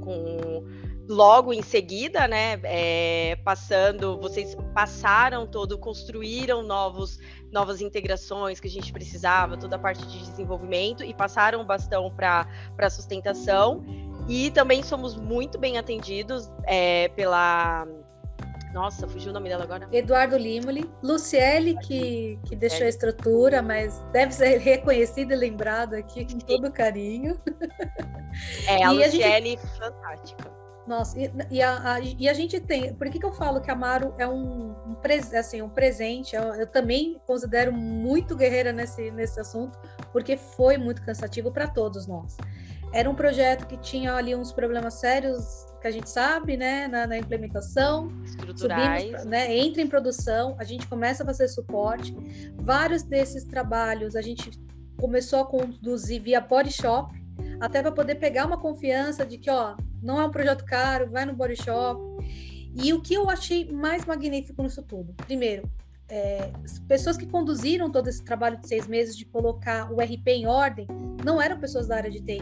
com 0.00 0.64
logo 1.10 1.52
em 1.52 1.60
seguida, 1.60 2.28
né, 2.28 2.60
é, 2.62 3.36
passando, 3.44 4.16
vocês 4.20 4.56
passaram 4.72 5.44
todo, 5.44 5.76
construíram 5.76 6.62
novos, 6.62 7.18
novas 7.52 7.80
integrações 7.80 8.60
que 8.60 8.68
a 8.68 8.70
gente 8.70 8.92
precisava, 8.92 9.56
toda 9.56 9.74
a 9.74 9.78
parte 9.78 10.06
de 10.06 10.20
desenvolvimento 10.20 11.02
e 11.02 11.12
passaram 11.12 11.62
o 11.62 11.64
bastão 11.64 12.14
para 12.14 12.46
a 12.78 12.90
sustentação. 12.90 13.84
E 14.28 14.52
também 14.52 14.84
somos 14.84 15.16
muito 15.16 15.58
bem 15.58 15.78
atendidos 15.78 16.48
é, 16.62 17.08
pela 17.08 17.84
nossa, 18.72 19.08
fugiu 19.08 19.30
o 19.30 19.34
nome 19.34 19.48
dela 19.48 19.64
agora. 19.64 19.88
Eduardo 19.90 20.36
Limoli. 20.36 20.88
Luciele, 21.02 21.76
que, 21.78 22.38
que 22.46 22.54
deixou 22.54 22.86
a 22.86 22.88
estrutura, 22.88 23.60
mas 23.60 23.98
deve 24.12 24.32
ser 24.32 24.58
reconhecida 24.58 25.34
e 25.34 25.36
lembrada 25.36 25.98
aqui 25.98 26.24
com 26.24 26.38
todo 26.38 26.70
carinho. 26.70 27.36
É, 28.68 28.84
a 28.84 28.94
e 28.94 28.96
Luciele, 28.96 29.24
a 29.24 29.40
gente... 29.40 29.76
fantástica. 29.76 30.59
Nossa, 30.86 31.18
e, 31.18 31.30
e, 31.50 31.62
a, 31.62 31.92
a, 31.94 32.00
e, 32.00 32.28
a, 32.28 32.32
gente 32.32 32.58
tem. 32.58 32.94
Por 32.94 33.08
que, 33.10 33.18
que 33.18 33.24
eu 33.24 33.32
falo 33.32 33.60
que 33.60 33.70
a 33.70 33.74
Amaro 33.74 34.14
é 34.18 34.26
um, 34.26 34.70
um, 34.70 34.96
assim, 35.38 35.62
um 35.62 35.68
presente? 35.68 36.34
Eu, 36.34 36.42
eu, 36.54 36.66
também 36.66 37.20
considero 37.26 37.72
muito 37.72 38.34
guerreira 38.34 38.72
nesse, 38.72 39.10
nesse 39.10 39.38
assunto, 39.38 39.78
porque 40.12 40.36
foi 40.36 40.76
muito 40.78 41.02
cansativo 41.02 41.52
para 41.52 41.68
todos 41.68 42.06
nós. 42.06 42.36
Era 42.92 43.08
um 43.08 43.14
projeto 43.14 43.66
que 43.66 43.76
tinha 43.76 44.14
ali 44.14 44.34
uns 44.34 44.52
problemas 44.52 44.94
sérios 44.94 45.66
que 45.80 45.86
a 45.86 45.90
gente 45.90 46.10
sabe, 46.10 46.56
né, 46.56 46.88
na, 46.88 47.06
na 47.06 47.16
implementação. 47.16 48.08
Estruturais. 48.24 49.02
Subimos, 49.02 49.24
né, 49.26 49.56
entra 49.56 49.80
em 49.80 49.86
produção, 49.86 50.56
a 50.58 50.64
gente 50.64 50.86
começa 50.88 51.22
a 51.22 51.26
fazer 51.26 51.48
suporte. 51.48 52.14
Vários 52.56 53.02
desses 53.02 53.44
trabalhos 53.44 54.16
a 54.16 54.22
gente 54.22 54.50
começou 54.98 55.40
a 55.40 55.46
conduzir 55.46 56.20
via 56.20 56.40
Body 56.40 56.72
Shop, 56.72 57.19
até 57.60 57.82
para 57.82 57.92
poder 57.92 58.14
pegar 58.16 58.46
uma 58.46 58.58
confiança 58.58 59.24
de 59.24 59.38
que, 59.38 59.50
ó, 59.50 59.76
não 60.02 60.20
é 60.20 60.24
um 60.24 60.30
projeto 60.30 60.64
caro, 60.64 61.10
vai 61.10 61.24
no 61.26 61.34
body 61.34 61.56
shop. 61.56 62.00
E 62.74 62.92
o 62.92 63.00
que 63.00 63.14
eu 63.14 63.28
achei 63.28 63.70
mais 63.70 64.04
magnífico 64.04 64.62
nisso 64.62 64.82
tudo? 64.82 65.12
Primeiro, 65.26 65.68
é, 66.08 66.50
pessoas 66.88 67.16
que 67.16 67.26
conduziram 67.26 67.90
todo 67.90 68.08
esse 68.08 68.24
trabalho 68.24 68.56
de 68.56 68.66
seis 68.66 68.86
meses 68.86 69.16
de 69.16 69.24
colocar 69.24 69.92
o 69.92 70.00
RP 70.00 70.28
em 70.28 70.46
ordem 70.46 70.86
não 71.24 71.40
eram 71.40 71.58
pessoas 71.58 71.88
da 71.88 71.96
área 71.96 72.10
de 72.10 72.20
TI, 72.20 72.40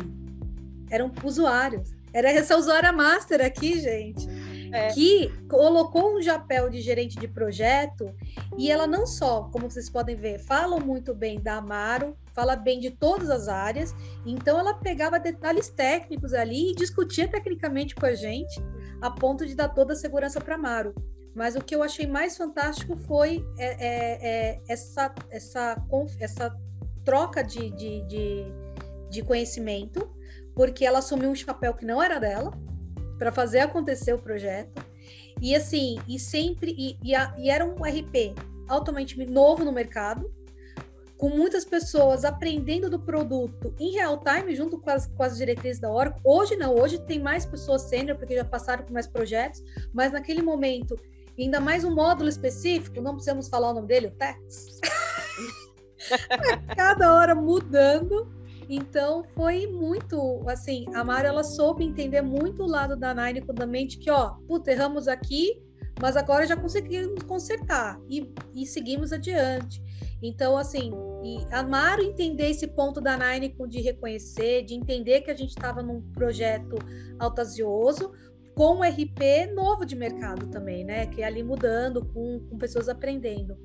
eram 0.90 1.10
usuários. 1.24 1.96
Era 2.12 2.30
essa 2.30 2.56
usuária 2.56 2.92
master 2.92 3.44
aqui, 3.44 3.80
gente 3.80 4.37
é. 4.72 4.88
que 4.88 5.28
colocou 5.48 6.16
um 6.16 6.22
chapéu 6.22 6.68
de 6.68 6.80
gerente 6.80 7.18
de 7.18 7.28
projeto 7.28 8.14
e 8.56 8.70
ela 8.70 8.86
não 8.86 9.06
só, 9.06 9.44
como 9.52 9.70
vocês 9.70 9.88
podem 9.88 10.16
ver, 10.16 10.38
falam 10.38 10.80
muito 10.80 11.14
bem 11.14 11.40
da 11.40 11.56
Amaro, 11.56 12.16
fala 12.34 12.56
bem 12.56 12.80
de 12.80 12.90
todas 12.90 13.30
as 13.30 13.48
áreas, 13.48 13.94
então 14.24 14.58
ela 14.58 14.74
pegava 14.74 15.18
detalhes 15.18 15.68
técnicos 15.68 16.32
ali 16.32 16.70
e 16.70 16.74
discutia 16.74 17.28
tecnicamente 17.28 17.94
com 17.94 18.06
a 18.06 18.14
gente, 18.14 18.60
a 19.00 19.10
ponto 19.10 19.46
de 19.46 19.54
dar 19.54 19.68
toda 19.68 19.92
a 19.92 19.96
segurança 19.96 20.40
para 20.40 20.54
Amaro. 20.54 20.94
Mas 21.34 21.54
o 21.54 21.60
que 21.60 21.74
eu 21.74 21.82
achei 21.82 22.06
mais 22.06 22.36
fantástico 22.36 22.96
foi 22.96 23.44
é, 23.58 23.66
é, 23.66 24.28
é 24.28 24.60
essa, 24.68 25.14
essa, 25.30 25.80
essa 26.18 26.56
troca 27.04 27.42
de, 27.42 27.70
de, 27.70 28.02
de, 28.06 28.44
de 29.10 29.22
conhecimento, 29.22 30.12
porque 30.54 30.84
ela 30.84 30.98
assumiu 30.98 31.30
um 31.30 31.34
chapéu 31.34 31.74
que 31.74 31.84
não 31.84 32.02
era 32.02 32.18
dela, 32.18 32.52
para 33.18 33.32
fazer 33.32 33.60
acontecer 33.60 34.12
o 34.12 34.18
projeto. 34.18 34.82
E 35.40 35.54
assim, 35.54 35.98
e 36.08 36.18
sempre, 36.18 36.74
e, 36.76 36.98
e, 37.02 37.14
a, 37.14 37.34
e, 37.38 37.50
era 37.50 37.64
um 37.64 37.82
RP 37.82 38.34
altamente 38.68 39.16
novo 39.26 39.64
no 39.64 39.72
mercado, 39.72 40.30
com 41.16 41.30
muitas 41.30 41.64
pessoas 41.64 42.24
aprendendo 42.24 42.88
do 42.88 42.98
produto 42.98 43.74
em 43.78 43.92
real 43.92 44.20
time, 44.20 44.54
junto 44.54 44.78
com 44.78 44.90
as, 44.90 45.06
com 45.06 45.22
as 45.22 45.36
diretrizes 45.36 45.80
da 45.80 45.90
Oracle. 45.90 46.20
Hoje 46.24 46.56
não, 46.56 46.74
hoje 46.76 46.98
tem 47.00 47.18
mais 47.18 47.44
pessoas 47.44 47.82
sênior, 47.82 48.16
porque 48.16 48.36
já 48.36 48.44
passaram 48.44 48.84
por 48.84 48.92
mais 48.92 49.06
projetos, 49.06 49.62
mas 49.92 50.12
naquele 50.12 50.42
momento, 50.42 50.96
ainda 51.36 51.60
mais 51.60 51.84
um 51.84 51.94
módulo 51.94 52.28
específico, 52.28 53.00
não 53.00 53.14
precisamos 53.14 53.48
falar 53.48 53.70
o 53.70 53.74
nome 53.74 53.88
dele, 53.88 54.08
o 54.08 54.10
TEX. 54.12 54.80
Cada 56.76 57.14
hora 57.14 57.34
mudando 57.34 58.37
então 58.68 59.24
foi 59.34 59.66
muito, 59.66 60.42
assim, 60.46 60.84
a 60.94 61.02
Mara 61.02 61.28
ela 61.28 61.42
soube 61.42 61.84
entender 61.84 62.20
muito 62.20 62.62
o 62.62 62.66
lado 62.66 62.96
da 62.96 63.14
Nine 63.14 63.40
da 63.40 63.66
mente 63.66 63.98
que, 63.98 64.10
ó, 64.10 64.34
puta, 64.46 64.70
erramos 64.70 65.08
aqui, 65.08 65.62
mas 66.00 66.16
agora 66.16 66.46
já 66.46 66.56
conseguimos 66.56 67.22
consertar 67.22 67.98
e, 68.08 68.32
e 68.54 68.66
seguimos 68.66 69.12
adiante. 69.12 69.82
Então, 70.22 70.56
assim, 70.56 70.92
amar 71.50 72.00
entender 72.00 72.50
esse 72.50 72.66
ponto 72.66 73.00
da 73.00 73.16
Nine 73.16 73.54
de 73.68 73.80
reconhecer, 73.80 74.64
de 74.64 74.74
entender 74.74 75.22
que 75.22 75.30
a 75.30 75.36
gente 75.36 75.50
estava 75.50 75.82
num 75.82 76.02
projeto 76.12 76.76
audacioso, 77.18 78.12
com 78.54 78.76
um 78.76 78.82
RP 78.82 79.54
novo 79.54 79.86
de 79.86 79.94
mercado 79.94 80.48
também, 80.48 80.84
né? 80.84 81.06
Que 81.06 81.22
é 81.22 81.26
ali 81.26 81.44
mudando, 81.44 82.04
com, 82.04 82.40
com 82.50 82.58
pessoas 82.58 82.88
aprendendo. 82.88 83.56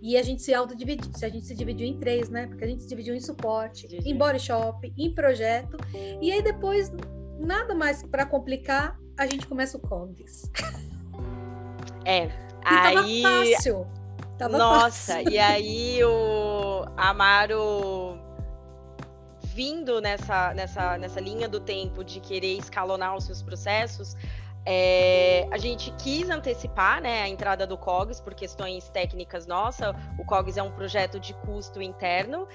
E 0.00 0.16
a 0.16 0.22
gente 0.22 0.42
se 0.42 0.54
autodividiu, 0.54 1.10
a 1.22 1.28
gente 1.28 1.44
se 1.44 1.54
dividiu 1.54 1.86
em 1.86 1.98
três, 1.98 2.30
né? 2.30 2.46
Porque 2.46 2.64
a 2.64 2.66
gente 2.66 2.82
se 2.82 2.88
dividiu 2.88 3.14
em 3.14 3.20
suporte, 3.20 3.86
em 4.04 4.16
body 4.16 4.40
shop, 4.40 4.92
em 4.96 5.14
projeto. 5.14 5.76
E 6.20 6.32
aí 6.32 6.42
depois, 6.42 6.90
nada 7.38 7.74
mais 7.74 8.02
para 8.02 8.24
complicar, 8.24 8.98
a 9.16 9.26
gente 9.26 9.46
começa 9.46 9.76
o 9.76 9.80
Cogs. 9.80 10.50
É. 12.04 12.30
Aí... 12.64 13.22
tava 13.22 13.54
fácil. 13.54 13.86
Tava 14.38 14.56
Nossa, 14.56 15.14
fácil. 15.14 15.30
e 15.30 15.38
aí 15.38 16.02
o 16.02 16.86
Amaro 16.96 18.18
vindo 19.54 20.00
nessa, 20.00 20.54
nessa, 20.54 20.96
nessa 20.96 21.20
linha 21.20 21.46
do 21.46 21.60
tempo 21.60 22.02
de 22.02 22.20
querer 22.20 22.56
escalonar 22.56 23.14
os 23.14 23.24
seus 23.24 23.42
processos, 23.42 24.16
é, 24.66 25.48
a 25.50 25.58
gente 25.58 25.90
quis 25.92 26.28
antecipar 26.28 27.00
né, 27.00 27.22
a 27.22 27.28
entrada 27.28 27.66
do 27.66 27.78
COGS 27.78 28.20
por 28.20 28.34
questões 28.34 28.88
técnicas 28.90 29.46
nossa. 29.46 29.94
O 30.18 30.24
COGS 30.24 30.58
é 30.58 30.62
um 30.62 30.70
projeto 30.70 31.18
de 31.18 31.34
custo 31.34 31.80
interno. 31.80 32.46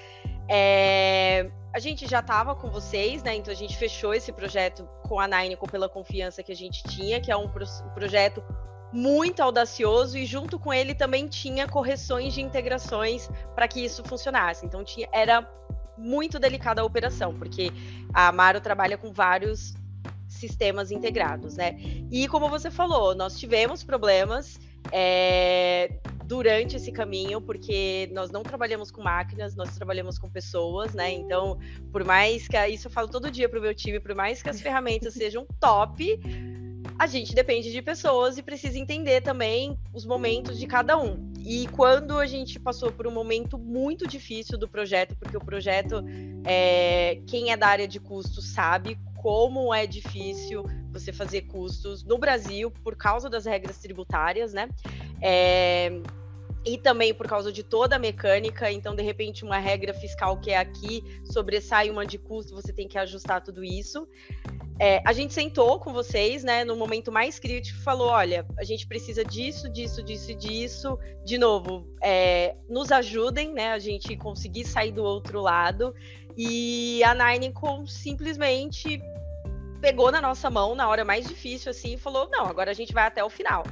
É, 0.48 1.50
a 1.72 1.78
gente 1.78 2.06
já 2.06 2.20
estava 2.20 2.54
com 2.54 2.70
vocês, 2.70 3.22
né? 3.22 3.34
Então 3.34 3.52
a 3.52 3.56
gente 3.56 3.76
fechou 3.76 4.14
esse 4.14 4.32
projeto 4.32 4.88
com 5.02 5.18
a 5.18 5.26
Nineco 5.26 5.68
pela 5.68 5.88
confiança 5.88 6.42
que 6.42 6.52
a 6.52 6.56
gente 6.56 6.82
tinha, 6.84 7.20
que 7.20 7.30
é 7.30 7.36
um, 7.36 7.48
pro, 7.48 7.66
projeto 7.94 8.42
muito 8.92 9.42
audacioso 9.42 10.16
e 10.16 10.24
junto 10.24 10.58
com 10.58 10.72
ele 10.72 10.94
também 10.94 11.26
tinha 11.26 11.66
correções 11.66 12.32
de 12.32 12.40
integrações 12.40 13.28
para 13.54 13.66
que 13.66 13.84
isso 13.84 14.04
funcionasse. 14.04 14.64
Então 14.64 14.84
tinha, 14.84 15.08
era 15.12 15.46
muito 15.98 16.38
delicada 16.38 16.80
a 16.80 16.84
operação, 16.84 17.34
porque 17.34 17.72
a 18.14 18.28
Amaro 18.28 18.60
trabalha 18.60 18.96
com 18.96 19.12
vários 19.12 19.74
sistemas 20.36 20.90
integrados, 20.90 21.56
né? 21.56 21.76
E 22.10 22.28
como 22.28 22.48
você 22.48 22.70
falou, 22.70 23.14
nós 23.14 23.38
tivemos 23.38 23.82
problemas 23.82 24.58
é, 24.92 25.98
durante 26.24 26.76
esse 26.76 26.90
caminho, 26.92 27.40
porque 27.40 28.10
nós 28.12 28.30
não 28.30 28.42
trabalhamos 28.42 28.90
com 28.90 29.02
máquinas, 29.02 29.54
nós 29.54 29.74
trabalhamos 29.76 30.18
com 30.18 30.28
pessoas, 30.28 30.92
né? 30.92 31.12
Então, 31.12 31.58
por 31.92 32.04
mais 32.04 32.48
que 32.48 32.66
isso 32.68 32.88
eu 32.88 32.90
falo 32.90 33.08
todo 33.08 33.30
dia 33.30 33.48
para 33.48 33.58
o 33.58 33.62
meu 33.62 33.74
time, 33.74 34.00
por 34.00 34.14
mais 34.14 34.42
que 34.42 34.50
as 34.50 34.60
ferramentas 34.60 35.14
sejam 35.14 35.46
top, 35.60 36.20
a 36.98 37.06
gente 37.06 37.34
depende 37.34 37.70
de 37.70 37.82
pessoas 37.82 38.38
e 38.38 38.42
precisa 38.42 38.78
entender 38.78 39.20
também 39.20 39.78
os 39.92 40.04
momentos 40.04 40.58
de 40.58 40.66
cada 40.66 40.98
um. 40.98 41.32
E 41.38 41.66
quando 41.68 42.18
a 42.18 42.26
gente 42.26 42.58
passou 42.58 42.90
por 42.90 43.06
um 43.06 43.10
momento 43.10 43.58
muito 43.58 44.06
difícil 44.06 44.58
do 44.58 44.66
projeto, 44.66 45.14
porque 45.16 45.36
o 45.36 45.40
projeto, 45.40 46.02
é, 46.44 47.20
quem 47.26 47.52
é 47.52 47.56
da 47.56 47.68
área 47.68 47.86
de 47.86 48.00
custos 48.00 48.48
sabe 48.48 48.98
como 49.26 49.74
é 49.74 49.88
difícil 49.88 50.64
você 50.92 51.12
fazer 51.12 51.48
custos 51.48 52.04
no 52.04 52.16
Brasil 52.16 52.70
por 52.70 52.94
causa 52.94 53.28
das 53.28 53.44
regras 53.44 53.78
tributárias, 53.78 54.52
né? 54.52 54.68
É, 55.20 55.90
e 56.64 56.78
também 56.78 57.12
por 57.12 57.26
causa 57.26 57.50
de 57.50 57.64
toda 57.64 57.96
a 57.96 57.98
mecânica. 57.98 58.70
Então, 58.70 58.94
de 58.94 59.02
repente, 59.02 59.44
uma 59.44 59.58
regra 59.58 59.92
fiscal 59.92 60.38
que 60.38 60.52
é 60.52 60.58
aqui 60.58 61.02
sobressai 61.24 61.90
uma 61.90 62.06
de 62.06 62.18
custo, 62.18 62.54
você 62.54 62.72
tem 62.72 62.86
que 62.86 62.96
ajustar 62.98 63.42
tudo 63.42 63.64
isso. 63.64 64.06
É, 64.78 65.02
a 65.04 65.12
gente 65.12 65.34
sentou 65.34 65.80
com 65.80 65.92
vocês, 65.92 66.44
né, 66.44 66.62
no 66.62 66.76
momento 66.76 67.10
mais 67.10 67.40
crítico, 67.40 67.80
falou: 67.80 68.06
olha, 68.06 68.46
a 68.56 68.62
gente 68.62 68.86
precisa 68.86 69.24
disso, 69.24 69.68
disso, 69.68 70.04
disso 70.04 70.30
e 70.30 70.34
disso. 70.36 70.98
De 71.24 71.36
novo, 71.36 71.84
é, 72.00 72.54
nos 72.68 72.92
ajudem, 72.92 73.52
né, 73.52 73.72
a 73.72 73.80
gente 73.80 74.16
conseguir 74.16 74.66
sair 74.66 74.92
do 74.92 75.02
outro 75.02 75.40
lado. 75.40 75.92
E 76.36 77.02
a 77.02 77.12
Ninecom 77.12 77.86
simplesmente 77.86 79.00
pegou 79.86 80.10
na 80.10 80.20
nossa 80.20 80.50
mão 80.50 80.74
na 80.74 80.88
hora 80.88 81.04
mais 81.04 81.28
difícil, 81.28 81.70
assim, 81.70 81.94
e 81.94 81.96
falou: 81.96 82.28
não, 82.28 82.46
agora 82.46 82.72
a 82.72 82.74
gente 82.74 82.92
vai 82.92 83.06
até 83.06 83.22
o 83.22 83.30
final. 83.30 83.62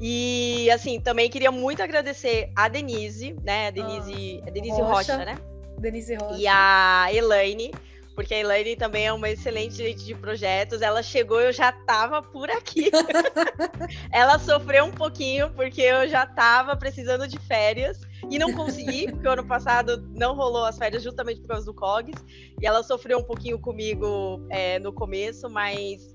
E, 0.00 0.68
assim, 0.72 0.98
também 1.00 1.30
queria 1.30 1.52
muito 1.52 1.80
agradecer 1.80 2.50
a 2.56 2.66
Denise, 2.66 3.36
né? 3.44 3.68
A 3.68 3.70
Denise, 3.70 4.42
a 4.44 4.50
Denise 4.50 4.80
Rocha, 4.80 5.14
Rocha, 5.14 5.24
né? 5.24 5.38
Denise 5.78 6.16
Rocha. 6.16 6.36
E 6.36 6.46
a 6.48 7.06
Elaine, 7.12 7.70
porque 8.14 8.32
a 8.32 8.38
Elaine 8.38 8.76
também 8.76 9.06
é 9.06 9.12
uma 9.12 9.28
excelente 9.28 9.74
gerente 9.74 10.04
de 10.04 10.14
projetos. 10.14 10.82
Ela 10.82 11.02
chegou, 11.02 11.40
eu 11.40 11.52
já 11.52 11.70
estava 11.70 12.22
por 12.22 12.48
aqui. 12.50 12.90
ela 14.12 14.38
sofreu 14.38 14.84
um 14.84 14.92
pouquinho, 14.92 15.50
porque 15.50 15.82
eu 15.82 16.08
já 16.08 16.24
estava 16.24 16.76
precisando 16.76 17.26
de 17.26 17.38
férias 17.40 18.00
e 18.30 18.38
não 18.38 18.52
consegui, 18.52 19.10
porque 19.12 19.26
o 19.26 19.30
ano 19.32 19.46
passado 19.46 20.08
não 20.14 20.34
rolou 20.36 20.64
as 20.64 20.78
férias 20.78 21.02
justamente 21.02 21.40
por 21.40 21.48
causa 21.48 21.66
do 21.66 21.74
COGS. 21.74 22.24
E 22.60 22.66
ela 22.66 22.82
sofreu 22.82 23.18
um 23.18 23.24
pouquinho 23.24 23.58
comigo 23.58 24.40
é, 24.48 24.78
no 24.78 24.92
começo, 24.92 25.50
mas 25.50 26.14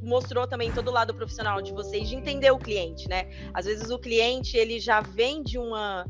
mostrou 0.00 0.46
também 0.46 0.70
todo 0.72 0.88
o 0.88 0.92
lado 0.92 1.14
profissional 1.14 1.60
de 1.60 1.72
vocês 1.72 2.08
de 2.08 2.16
entender 2.16 2.50
o 2.50 2.58
cliente, 2.58 3.08
né? 3.08 3.28
Às 3.54 3.66
vezes 3.66 3.90
o 3.90 3.98
cliente 3.98 4.56
ele 4.56 4.80
já 4.80 5.00
vem 5.00 5.42
de 5.42 5.58
uma 5.58 6.04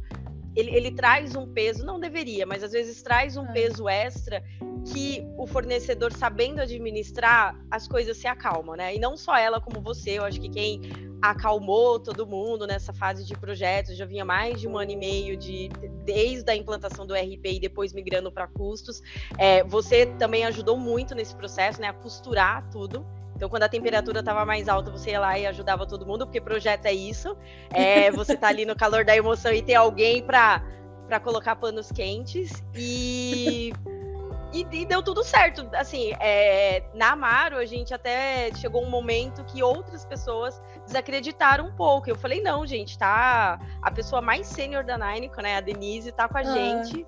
ele, 0.55 0.75
ele 0.75 0.91
traz 0.91 1.35
um 1.35 1.47
peso, 1.51 1.85
não 1.85 1.99
deveria, 1.99 2.45
mas 2.47 2.63
às 2.63 2.73
vezes 2.73 3.03
traz 3.03 3.37
um 3.37 3.47
é. 3.47 3.53
peso 3.53 3.89
extra 3.89 4.43
que 4.85 5.27
o 5.37 5.47
fornecedor 5.47 6.13
sabendo 6.13 6.61
administrar, 6.61 7.57
as 7.71 7.87
coisas 7.87 8.17
se 8.17 8.27
acalmam, 8.27 8.77
né? 8.77 8.95
E 8.95 8.99
não 8.99 9.17
só 9.17 9.37
ela 9.37 9.61
como 9.61 9.81
você, 9.81 10.19
eu 10.19 10.25
acho 10.25 10.41
que 10.41 10.49
quem 10.49 10.81
acalmou 11.21 12.01
todo 12.01 12.27
mundo 12.27 12.67
nessa 12.67 12.93
fase 12.93 13.25
de 13.25 13.35
projetos, 13.37 13.97
já 13.97 14.05
vinha 14.05 14.25
mais 14.25 14.61
de 14.61 14.67
um 14.67 14.77
ano 14.77 14.91
e 14.91 14.97
meio 14.97 15.37
de 15.37 15.69
desde 16.05 16.51
a 16.51 16.57
implantação 16.57 17.07
do 17.07 17.15
RP 17.15 17.45
e 17.45 17.61
depois 17.61 17.93
migrando 17.93 18.33
para 18.33 18.49
custos. 18.49 19.01
É, 19.39 19.63
você 19.63 20.07
também 20.07 20.45
ajudou 20.45 20.77
muito 20.77 21.15
nesse 21.15 21.35
processo, 21.35 21.81
né? 21.81 21.89
A 21.89 21.93
costurar 21.93 22.69
tudo. 22.71 23.07
Então, 23.37 23.49
quando 23.49 23.63
a 23.63 23.69
temperatura 23.69 24.21
estava 24.21 24.45
mais 24.45 24.69
alta, 24.69 24.91
você 24.91 25.11
ia 25.11 25.21
lá 25.21 25.39
e 25.39 25.47
ajudava 25.47 25.87
todo 25.87 26.05
mundo, 26.05 26.27
porque 26.27 26.41
projeto 26.41 26.87
é 26.87 26.93
isso. 26.93 27.37
É 27.73 28.11
você 28.13 28.37
tá 28.37 28.49
ali 28.49 28.65
no 28.65 28.75
calor 28.75 29.05
da 29.05 29.17
emoção 29.17 29.53
e 29.53 29.63
ter 29.63 29.75
alguém 29.75 30.23
para 30.23 30.63
para 31.07 31.21
colocar 31.21 31.57
panos 31.57 31.93
quentes 31.93 32.65
e, 32.75 33.71
e, 34.53 34.67
e 34.71 34.85
deu 34.85 35.03
tudo 35.03 35.25
certo. 35.25 35.69
Assim, 35.73 36.13
é, 36.21 36.83
na 36.95 37.13
Amaro, 37.13 37.57
a 37.57 37.65
gente 37.65 37.95
até 37.95 38.51
chegou 38.55 38.85
um 38.85 38.91
momento 38.91 39.45
que 39.45 39.63
outras 39.63 40.05
pessoas 40.05 40.61
desacreditaram 40.85 41.67
um 41.67 41.73
pouco. 41.73 42.11
Eu 42.11 42.17
falei, 42.17 42.41
não, 42.43 42.67
gente, 42.67 42.99
tá. 42.99 43.59
A 43.81 43.91
pessoa 43.91 44.21
mais 44.21 44.47
sênior 44.47 44.85
da 44.85 44.99
Nine, 44.99 45.31
né? 45.43 45.57
A 45.57 45.61
Denise, 45.61 46.13
tá 46.13 46.29
com 46.29 46.39
a 46.39 46.41
ah. 46.41 46.45
gente. 46.45 47.07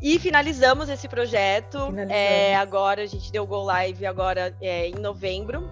E 0.00 0.18
finalizamos 0.18 0.88
esse 0.88 1.08
projeto. 1.08 1.78
É, 2.08 2.54
agora 2.56 3.02
a 3.02 3.06
gente 3.06 3.32
deu 3.32 3.46
Go 3.46 3.62
Live 3.62 4.06
agora 4.06 4.54
é, 4.60 4.88
em 4.88 4.94
novembro. 4.94 5.68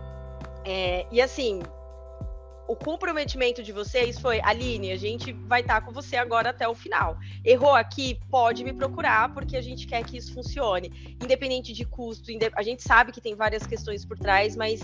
É, 0.64 1.06
e 1.10 1.20
assim, 1.20 1.60
o 2.68 2.76
comprometimento 2.76 3.62
de 3.62 3.72
vocês 3.72 4.18
foi, 4.18 4.40
Aline, 4.40 4.92
a 4.92 4.96
gente 4.96 5.32
vai 5.32 5.60
estar 5.60 5.80
tá 5.80 5.86
com 5.86 5.92
você 5.92 6.16
agora 6.16 6.50
até 6.50 6.66
o 6.68 6.74
final. 6.74 7.18
Errou 7.44 7.74
aqui, 7.74 8.18
pode 8.30 8.64
me 8.64 8.72
procurar, 8.72 9.32
porque 9.34 9.56
a 9.56 9.62
gente 9.62 9.86
quer 9.86 10.04
que 10.04 10.16
isso 10.16 10.32
funcione. 10.32 11.16
Independente 11.22 11.72
de 11.72 11.84
custo, 11.84 12.30
a 12.54 12.62
gente 12.62 12.82
sabe 12.82 13.12
que 13.12 13.20
tem 13.20 13.34
várias 13.34 13.66
questões 13.66 14.04
por 14.04 14.18
trás, 14.18 14.56
mas 14.56 14.80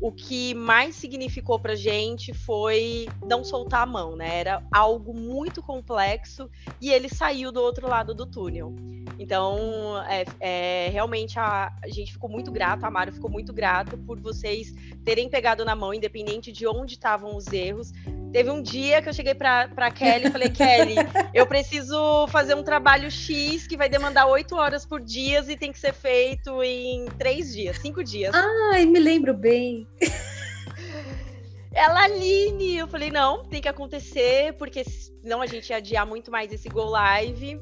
o 0.00 0.12
que 0.12 0.54
mais 0.54 0.94
significou 0.94 1.58
para 1.58 1.74
gente 1.74 2.32
foi 2.32 3.08
não 3.26 3.42
soltar 3.42 3.82
a 3.82 3.86
mão, 3.86 4.14
né? 4.14 4.38
Era 4.38 4.62
algo 4.72 5.12
muito 5.12 5.60
complexo 5.60 6.48
e 6.80 6.90
ele 6.90 7.08
saiu 7.08 7.50
do 7.50 7.60
outro 7.60 7.88
lado 7.88 8.14
do 8.14 8.24
túnel. 8.24 8.74
Então, 9.18 10.00
é, 10.08 10.24
é, 10.38 10.88
realmente 10.90 11.38
a, 11.38 11.72
a, 11.82 11.88
gente 11.88 12.12
ficou 12.12 12.30
muito 12.30 12.52
grato, 12.52 12.84
a 12.84 12.90
Mário 12.90 13.12
ficou 13.12 13.28
muito 13.28 13.52
grato 13.52 13.98
por 13.98 14.20
vocês 14.20 14.72
terem 15.04 15.28
pegado 15.28 15.64
na 15.64 15.74
mão, 15.74 15.92
independente 15.92 16.52
de 16.52 16.66
onde 16.66 16.94
estavam 16.94 17.36
os 17.36 17.48
erros. 17.48 17.92
Teve 18.32 18.50
um 18.50 18.62
dia 18.62 19.02
que 19.02 19.08
eu 19.08 19.12
cheguei 19.12 19.34
para 19.34 19.90
Kelly 19.90 20.26
e 20.26 20.30
falei, 20.30 20.50
Kelly, 20.50 20.94
eu 21.34 21.46
preciso 21.46 22.28
fazer 22.28 22.54
um 22.54 22.62
trabalho 22.62 23.10
X 23.10 23.66
que 23.66 23.76
vai 23.76 23.88
demandar 23.88 24.26
oito 24.26 24.54
horas 24.54 24.86
por 24.86 25.00
dia 25.00 25.44
e 25.48 25.56
tem 25.56 25.72
que 25.72 25.78
ser 25.80 25.92
feito 25.92 26.62
em 26.62 27.06
três 27.18 27.52
dias, 27.52 27.78
cinco 27.78 28.04
dias. 28.04 28.32
Ai, 28.34 28.84
me 28.84 29.00
lembro 29.00 29.34
bem. 29.34 29.87
Ela, 31.72 32.04
Aline, 32.04 32.76
eu 32.76 32.88
falei, 32.88 33.10
não, 33.10 33.44
tem 33.44 33.60
que 33.60 33.68
acontecer, 33.68 34.52
porque 34.54 34.82
senão 34.84 35.40
a 35.40 35.46
gente 35.46 35.70
ia 35.70 35.76
adiar 35.76 36.06
muito 36.06 36.30
mais 36.30 36.52
esse 36.52 36.68
Go 36.68 36.84
Live. 36.84 37.60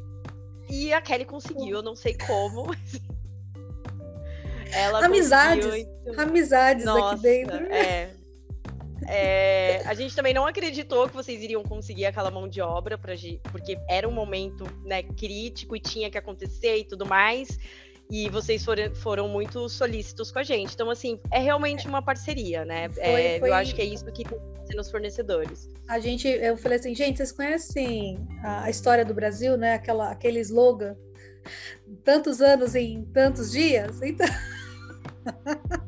E 0.68 0.92
a 0.92 1.00
Kelly 1.00 1.24
conseguiu, 1.24 1.76
eu 1.76 1.82
não 1.82 1.94
sei 1.94 2.16
como. 2.16 2.74
Ela 4.72 5.04
amizades, 5.04 5.66
então... 5.66 6.20
amizades 6.20 6.84
Nossa, 6.84 7.14
aqui 7.14 7.22
dentro. 7.22 7.66
É, 7.66 8.10
é, 9.06 9.82
a 9.86 9.94
gente 9.94 10.14
também 10.14 10.34
não 10.34 10.46
acreditou 10.46 11.08
que 11.08 11.14
vocês 11.14 11.42
iriam 11.42 11.62
conseguir 11.62 12.06
aquela 12.06 12.30
mão 12.30 12.48
de 12.48 12.60
obra, 12.60 12.98
pra, 12.98 13.14
porque 13.50 13.78
era 13.88 14.08
um 14.08 14.12
momento 14.12 14.64
né, 14.84 15.02
crítico 15.02 15.76
e 15.76 15.80
tinha 15.80 16.10
que 16.10 16.18
acontecer 16.18 16.78
e 16.78 16.84
tudo 16.84 17.06
mais. 17.06 17.58
E 18.10 18.28
vocês 18.28 18.64
foram, 18.64 18.94
foram 18.94 19.28
muito 19.28 19.68
solícitos 19.68 20.30
com 20.30 20.38
a 20.38 20.42
gente. 20.42 20.74
Então, 20.74 20.88
assim, 20.90 21.18
é 21.32 21.40
realmente 21.40 21.88
uma 21.88 22.00
parceria, 22.00 22.64
né? 22.64 22.88
Foi, 22.88 23.02
é, 23.02 23.38
foi... 23.40 23.48
Eu 23.48 23.54
acho 23.54 23.74
que 23.74 23.82
é 23.82 23.84
isso 23.84 24.04
que 24.04 24.24
tem 24.24 24.26
que 24.26 24.66
ser 24.66 24.76
nos 24.76 24.90
fornecedores. 24.90 25.68
A 25.88 25.98
gente, 25.98 26.28
eu 26.28 26.56
falei 26.56 26.78
assim, 26.78 26.94
gente, 26.94 27.16
vocês 27.16 27.32
conhecem 27.32 28.18
a, 28.44 28.70
história 28.70 29.04
do 29.04 29.12
Brasil, 29.12 29.56
né? 29.56 29.74
Aquela, 29.74 30.12
aquele 30.12 30.38
slogan, 30.40 30.96
tantos 32.04 32.40
anos 32.40 32.74
em 32.76 33.04
tantos 33.06 33.50
dias? 33.50 34.00
Então. 34.02 34.26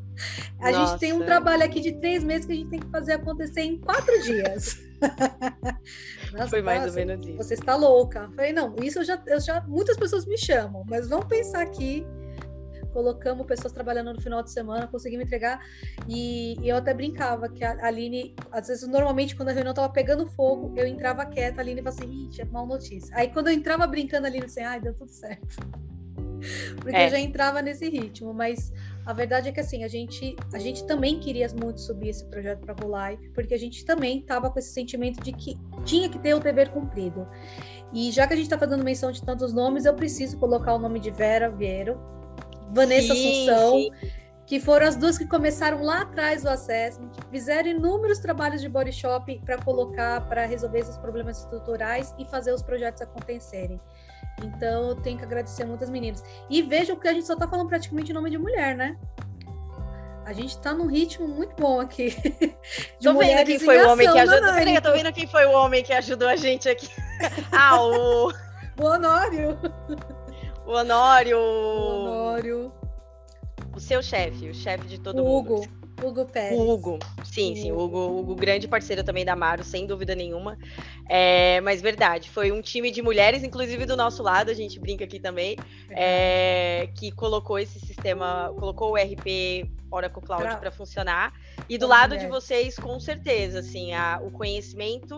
A 0.59 0.71
Nossa. 0.71 0.91
gente 0.91 0.99
tem 0.99 1.13
um 1.13 1.23
trabalho 1.23 1.63
aqui 1.63 1.79
de 1.79 1.93
três 1.93 2.23
meses 2.23 2.45
que 2.45 2.53
a 2.53 2.55
gente 2.55 2.69
tem 2.69 2.79
que 2.79 2.89
fazer 2.89 3.13
acontecer 3.13 3.61
em 3.61 3.77
quatro 3.79 4.21
dias. 4.23 4.79
Nossa, 6.33 6.49
Foi 6.49 6.61
mais 6.61 6.85
ou 6.85 6.93
menos 6.93 7.25
isso. 7.25 7.37
Você 7.37 7.53
está 7.53 7.75
louca. 7.75 8.21
Eu 8.21 8.31
falei, 8.31 8.53
não, 8.53 8.75
isso 8.81 8.99
eu 8.99 9.03
já, 9.03 9.21
eu 9.25 9.39
já. 9.39 9.61
Muitas 9.61 9.97
pessoas 9.97 10.25
me 10.25 10.37
chamam, 10.37 10.83
mas 10.87 11.07
vamos 11.07 11.25
pensar 11.25 11.61
aqui. 11.61 12.05
Colocamos 12.91 13.45
pessoas 13.45 13.71
trabalhando 13.71 14.13
no 14.13 14.21
final 14.21 14.41
de 14.41 14.51
semana, 14.51 14.87
conseguimos 14.87 15.25
entregar. 15.25 15.63
E, 16.07 16.59
e 16.59 16.69
eu 16.69 16.75
até 16.75 16.93
brincava 16.93 17.47
que 17.47 17.63
a 17.63 17.85
Aline, 17.85 18.35
às 18.51 18.67
vezes, 18.67 18.87
normalmente, 18.87 19.35
quando 19.35 19.49
a 19.49 19.51
reunião 19.51 19.71
estava 19.71 19.89
pegando 19.89 20.25
fogo, 20.25 20.73
eu 20.75 20.87
entrava 20.87 21.25
quieta, 21.25 21.61
a 21.61 21.63
Aline 21.63 21.81
falava 21.83 22.01
assim, 22.01 22.25
ih, 22.25 22.29
tinha 22.29 22.47
mal 22.47 22.65
notícia. 22.65 23.15
Aí 23.15 23.31
quando 23.31 23.47
eu 23.47 23.53
entrava 23.53 23.85
brincando, 23.85 24.25
a 24.25 24.29
Aline 24.29 24.45
assim, 24.45 24.61
ai, 24.61 24.81
deu 24.81 24.93
tudo 24.93 25.11
certo. 25.11 25.55
Porque 26.81 26.95
é. 26.95 27.07
eu 27.07 27.11
já 27.11 27.19
entrava 27.19 27.61
nesse 27.61 27.87
ritmo, 27.89 28.33
mas 28.33 28.71
a 29.09 29.13
verdade 29.13 29.49
é 29.49 29.51
que 29.51 29.59
assim, 29.59 29.83
a 29.83 29.87
gente, 29.87 30.35
a 30.53 30.59
gente 30.59 30.85
também 30.85 31.19
queria 31.19 31.47
muito 31.59 31.81
subir 31.81 32.09
esse 32.09 32.23
projeto 32.25 32.59
para 32.59 32.75
Go 32.75 32.87
Live, 32.89 33.29
porque 33.29 33.55
a 33.55 33.57
gente 33.57 33.83
também 33.83 34.19
estava 34.19 34.51
com 34.51 34.59
esse 34.59 34.71
sentimento 34.71 35.19
de 35.23 35.31
que 35.33 35.57
tinha 35.83 36.07
que 36.07 36.19
ter 36.19 36.35
o 36.35 36.39
dever 36.39 36.69
cumprido. 36.69 37.27
E 37.91 38.11
já 38.11 38.27
que 38.27 38.33
a 38.33 38.35
gente 38.35 38.45
está 38.45 38.57
fazendo 38.59 38.83
menção 38.83 39.11
de 39.11 39.23
tantos 39.23 39.51
nomes, 39.51 39.85
eu 39.85 39.95
preciso 39.95 40.37
colocar 40.37 40.75
o 40.75 40.77
nome 40.77 40.99
de 40.99 41.09
Vera 41.09 41.49
Vieiro, 41.49 41.99
Vanessa 42.71 43.15
sim, 43.15 43.49
Assunção, 43.49 43.79
sim. 43.79 43.91
que 44.45 44.59
foram 44.59 44.85
as 44.85 44.95
duas 44.95 45.17
que 45.17 45.25
começaram 45.25 45.81
lá 45.81 46.01
atrás 46.03 46.43
do 46.43 46.49
Assessment, 46.49 47.09
fizeram 47.31 47.67
inúmeros 47.67 48.19
trabalhos 48.19 48.61
de 48.61 48.69
body 48.69 48.91
shop 48.91 49.41
para 49.43 49.57
colocar, 49.57 50.21
para 50.29 50.45
resolver 50.45 50.81
esses 50.81 50.99
problemas 50.99 51.39
estruturais 51.39 52.13
e 52.19 52.25
fazer 52.25 52.53
os 52.53 52.61
projetos 52.61 53.01
acontecerem. 53.01 53.81
Então 54.43 54.89
eu 54.89 54.95
tenho 54.95 55.17
que 55.17 55.23
agradecer 55.23 55.65
muitas 55.65 55.89
meninas. 55.89 56.23
E 56.49 56.61
vejam 56.61 56.95
que 56.95 57.07
a 57.07 57.13
gente 57.13 57.27
só 57.27 57.35
tá 57.35 57.47
falando 57.47 57.67
praticamente 57.67 58.13
nome 58.13 58.29
de 58.29 58.37
mulher, 58.37 58.75
né? 58.75 58.97
A 60.25 60.33
gente 60.33 60.57
tá 60.59 60.73
num 60.73 60.85
ritmo 60.85 61.27
muito 61.27 61.55
bom 61.55 61.79
aqui. 61.79 62.11
tô 63.01 63.13
vendo 63.17 63.45
quem 63.45 63.59
foi 63.59 63.81
o 63.81 63.89
homem 63.89 64.11
que 64.11 64.19
ajudou. 64.19 64.53
Peraí, 64.53 64.81
tô 64.81 64.91
vendo 64.91 65.13
quem 65.13 65.27
foi 65.27 65.45
o 65.45 65.51
homem 65.53 65.83
que 65.83 65.93
ajudou 65.93 66.27
a 66.27 66.35
gente 66.35 66.69
aqui. 66.69 66.89
ah, 67.51 67.81
o. 67.81 68.31
O 68.79 68.85
Honório. 68.85 69.57
O 70.65 70.71
Honório. 70.71 71.37
O 71.37 72.05
Honório. 72.05 72.73
O 73.75 73.79
seu 73.79 74.03
chefe, 74.03 74.49
o 74.49 74.53
chefe 74.53 74.85
de 74.85 74.99
todo 74.99 75.21
o 75.21 75.25
mundo. 75.25 75.55
Hugo. 75.55 75.79
Hugo 76.03 76.25
Pérez. 76.25 76.57
O 76.57 76.69
Hugo, 76.69 76.99
sim, 77.31 77.55
sim, 77.55 77.71
o 77.71 77.79
Hugo, 77.79 78.19
Hugo, 78.19 78.35
grande 78.35 78.67
parceiro 78.67 79.03
também 79.03 79.23
da 79.23 79.33
Amaro, 79.33 79.63
sem 79.63 79.85
dúvida 79.85 80.15
nenhuma. 80.15 80.57
É, 81.07 81.61
mas 81.61 81.81
verdade, 81.81 82.29
foi 82.29 82.51
um 82.51 82.61
time 82.61 82.91
de 82.91 83.01
mulheres, 83.01 83.43
inclusive 83.43 83.85
do 83.85 83.95
nosso 83.95 84.21
lado, 84.21 84.49
a 84.51 84.53
gente 84.53 84.79
brinca 84.79 85.05
aqui 85.05 85.19
também, 85.19 85.55
é, 85.89 86.89
que 86.95 87.11
colocou 87.11 87.57
esse 87.57 87.79
sistema, 87.79 88.53
colocou 88.57 88.93
o 88.93 88.95
RP 88.95 89.69
Oracle 89.91 90.21
Cloud 90.21 90.57
para 90.57 90.71
funcionar. 90.71 91.33
E 91.67 91.77
do 91.77 91.87
lado 91.87 92.17
de 92.17 92.27
vocês, 92.27 92.75
com 92.75 92.99
certeza, 92.99 93.59
assim, 93.59 93.93
a, 93.93 94.19
o 94.21 94.31
conhecimento 94.31 95.17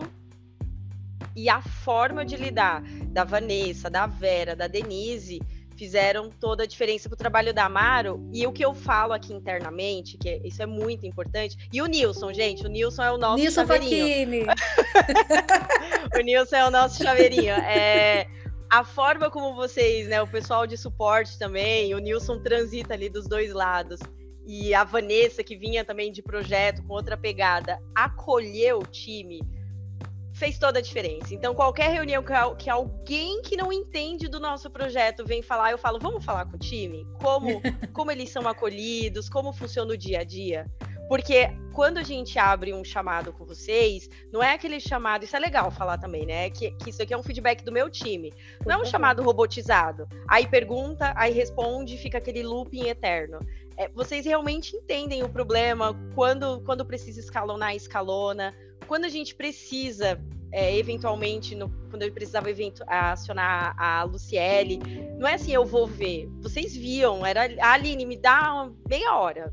e 1.34 1.48
a 1.48 1.60
forma 1.60 2.24
de 2.24 2.36
lidar 2.36 2.82
da 3.06 3.24
Vanessa, 3.24 3.88
da 3.88 4.06
Vera, 4.06 4.54
da 4.54 4.66
Denise 4.66 5.40
fizeram 5.82 6.30
toda 6.30 6.62
a 6.62 6.66
diferença 6.66 7.08
para 7.08 7.16
o 7.16 7.18
trabalho 7.18 7.52
da 7.52 7.64
Amaro. 7.64 8.24
E 8.32 8.46
o 8.46 8.52
que 8.52 8.64
eu 8.64 8.72
falo 8.72 9.12
aqui 9.12 9.32
internamente, 9.34 10.16
que 10.16 10.28
é, 10.28 10.40
isso 10.46 10.62
é 10.62 10.66
muito 10.66 11.04
importante. 11.04 11.56
E 11.72 11.82
o 11.82 11.86
Nilson, 11.86 12.32
gente, 12.32 12.64
o 12.64 12.68
Nilson 12.68 13.02
é 13.02 13.10
o 13.10 13.18
nosso 13.18 13.42
Nilson 13.42 13.66
chaveirinho. 13.66 14.46
o 16.16 16.20
Nilson 16.20 16.54
é 16.54 16.64
o 16.68 16.70
nosso 16.70 17.02
chaveirinho. 17.02 17.54
É, 17.54 18.28
a 18.70 18.84
forma 18.84 19.28
como 19.28 19.56
vocês, 19.56 20.06
né, 20.06 20.22
o 20.22 20.26
pessoal 20.28 20.68
de 20.68 20.76
suporte 20.76 21.36
também, 21.36 21.92
o 21.96 21.98
Nilson 21.98 22.38
transita 22.38 22.94
ali 22.94 23.08
dos 23.08 23.26
dois 23.26 23.52
lados. 23.52 23.98
E 24.46 24.72
a 24.74 24.84
Vanessa, 24.84 25.42
que 25.42 25.56
vinha 25.56 25.84
também 25.84 26.12
de 26.12 26.22
projeto 26.22 26.80
com 26.84 26.94
outra 26.94 27.16
pegada, 27.16 27.80
acolheu 27.92 28.78
o 28.78 28.86
time 28.86 29.40
fez 30.42 30.58
toda 30.58 30.80
a 30.80 30.82
diferença. 30.82 31.32
Então, 31.32 31.54
qualquer 31.54 31.92
reunião 31.92 32.20
que 32.58 32.68
alguém 32.68 33.40
que 33.42 33.56
não 33.56 33.72
entende 33.72 34.26
do 34.26 34.40
nosso 34.40 34.68
projeto 34.68 35.24
vem 35.24 35.40
falar, 35.40 35.70
eu 35.70 35.78
falo, 35.78 36.00
vamos 36.00 36.24
falar 36.24 36.46
com 36.46 36.56
o 36.56 36.58
time? 36.58 37.06
Como, 37.20 37.62
como 37.94 38.10
eles 38.10 38.28
são 38.30 38.48
acolhidos, 38.48 39.28
como 39.28 39.52
funciona 39.52 39.92
o 39.92 39.96
dia 39.96 40.18
a 40.18 40.24
dia? 40.24 40.68
Porque 41.08 41.48
quando 41.72 41.98
a 41.98 42.02
gente 42.02 42.40
abre 42.40 42.74
um 42.74 42.82
chamado 42.82 43.32
com 43.32 43.44
vocês, 43.44 44.08
não 44.32 44.42
é 44.42 44.54
aquele 44.54 44.80
chamado, 44.80 45.24
isso 45.24 45.36
é 45.36 45.38
legal 45.38 45.70
falar 45.70 45.96
também, 45.98 46.26
né? 46.26 46.50
Que, 46.50 46.72
que 46.72 46.90
isso 46.90 47.00
aqui 47.00 47.14
é 47.14 47.16
um 47.16 47.22
feedback 47.22 47.62
do 47.62 47.70
meu 47.70 47.88
time. 47.88 48.32
Não 48.66 48.74
é 48.74 48.78
um 48.78 48.84
chamado 48.84 49.22
robotizado. 49.22 50.08
Aí 50.26 50.48
pergunta, 50.48 51.12
aí 51.14 51.32
responde, 51.32 51.96
fica 51.96 52.18
aquele 52.18 52.42
looping 52.42 52.88
eterno. 52.88 53.38
É, 53.76 53.88
vocês 53.90 54.26
realmente 54.26 54.74
entendem 54.74 55.22
o 55.22 55.28
problema, 55.28 55.94
quando, 56.16 56.60
quando 56.62 56.84
precisa 56.84 57.20
escalonar, 57.20 57.76
escalona 57.76 58.52
quando 58.86 59.04
a 59.04 59.08
gente 59.08 59.34
precisa, 59.34 60.20
é, 60.50 60.76
eventualmente, 60.76 61.54
no, 61.54 61.70
quando 61.90 62.02
eu 62.02 62.12
precisava 62.12 62.50
evento, 62.50 62.82
acionar 62.86 63.74
a 63.78 64.02
Luciele, 64.04 64.78
não 65.18 65.26
é 65.26 65.34
assim, 65.34 65.52
eu 65.52 65.64
vou 65.64 65.86
ver. 65.86 66.28
Vocês 66.40 66.76
viam, 66.76 67.24
era 67.24 67.48
a 67.60 67.72
Aline, 67.72 68.04
me 68.04 68.16
dá 68.16 68.70
meia 68.88 69.16
hora. 69.16 69.52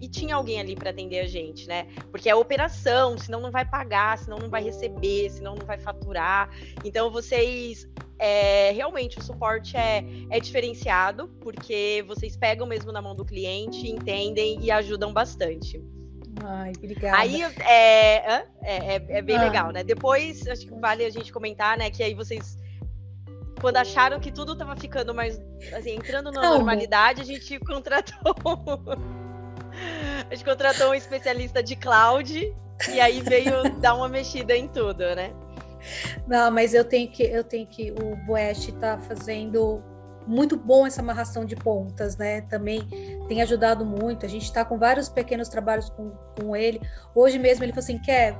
E 0.00 0.08
tinha 0.08 0.36
alguém 0.36 0.60
ali 0.60 0.76
para 0.76 0.90
atender 0.90 1.18
a 1.18 1.26
gente, 1.26 1.66
né? 1.66 1.88
Porque 2.12 2.28
é 2.30 2.34
operação, 2.34 3.18
senão 3.18 3.40
não 3.40 3.50
vai 3.50 3.64
pagar, 3.64 4.16
senão 4.16 4.38
não 4.38 4.48
vai 4.48 4.62
receber, 4.62 5.28
senão 5.28 5.56
não 5.56 5.66
vai 5.66 5.76
faturar. 5.76 6.50
Então, 6.84 7.10
vocês 7.10 7.88
é, 8.18 8.72
realmente 8.72 9.18
o 9.18 9.22
suporte 9.22 9.76
é, 9.76 10.04
é 10.30 10.40
diferenciado, 10.40 11.28
porque 11.40 12.04
vocês 12.06 12.36
pegam 12.36 12.66
mesmo 12.66 12.92
na 12.92 13.00
mão 13.00 13.14
do 13.14 13.24
cliente, 13.24 13.88
entendem 13.88 14.60
e 14.62 14.70
ajudam 14.70 15.12
bastante. 15.12 15.82
Ai, 16.44 16.72
obrigada. 16.76 17.18
Aí 17.18 17.42
é, 17.42 17.46
é, 17.62 18.46
é, 18.62 18.94
é 19.08 19.22
bem 19.22 19.36
ah. 19.36 19.44
legal, 19.44 19.70
né? 19.72 19.82
Depois, 19.82 20.46
acho 20.46 20.66
que 20.66 20.74
vale 20.74 21.04
a 21.04 21.10
gente 21.10 21.32
comentar, 21.32 21.76
né? 21.76 21.90
Que 21.90 22.02
aí 22.02 22.14
vocês, 22.14 22.56
quando 23.60 23.76
acharam 23.76 24.20
que 24.20 24.30
tudo 24.30 24.56
tava 24.56 24.76
ficando 24.76 25.14
mais, 25.14 25.40
assim, 25.76 25.96
entrando 25.96 26.30
na 26.30 26.42
Não. 26.42 26.56
normalidade, 26.56 27.20
a 27.20 27.24
gente 27.24 27.58
contratou. 27.60 28.34
a 30.30 30.34
gente 30.34 30.44
contratou 30.44 30.90
um 30.90 30.94
especialista 30.94 31.62
de 31.62 31.76
cloud 31.76 32.54
e 32.92 33.00
aí 33.00 33.20
veio 33.20 33.70
dar 33.80 33.94
uma 33.94 34.08
mexida 34.08 34.56
em 34.56 34.68
tudo, 34.68 35.00
né? 35.14 35.32
Não, 36.26 36.50
mas 36.50 36.74
eu 36.74 36.84
tenho 36.84 37.10
que, 37.10 37.22
eu 37.22 37.44
tenho 37.44 37.66
que, 37.66 37.92
o 37.92 38.16
Boeste 38.26 38.72
tá 38.72 38.98
fazendo 38.98 39.82
muito 40.26 40.56
bom 40.56 40.86
essa 40.86 41.00
amarração 41.00 41.44
de 41.44 41.56
pontas, 41.56 42.16
né? 42.16 42.42
Também 42.42 42.86
tem 43.28 43.42
ajudado 43.42 43.84
muito. 43.84 44.26
A 44.26 44.28
gente 44.28 44.44
está 44.44 44.64
com 44.64 44.78
vários 44.78 45.08
pequenos 45.08 45.48
trabalhos 45.48 45.90
com, 45.90 46.10
com 46.40 46.56
ele. 46.56 46.80
Hoje 47.14 47.38
mesmo 47.38 47.64
ele 47.64 47.72
falou 47.72 47.84
assim: 47.84 47.98
quer, 47.98 48.36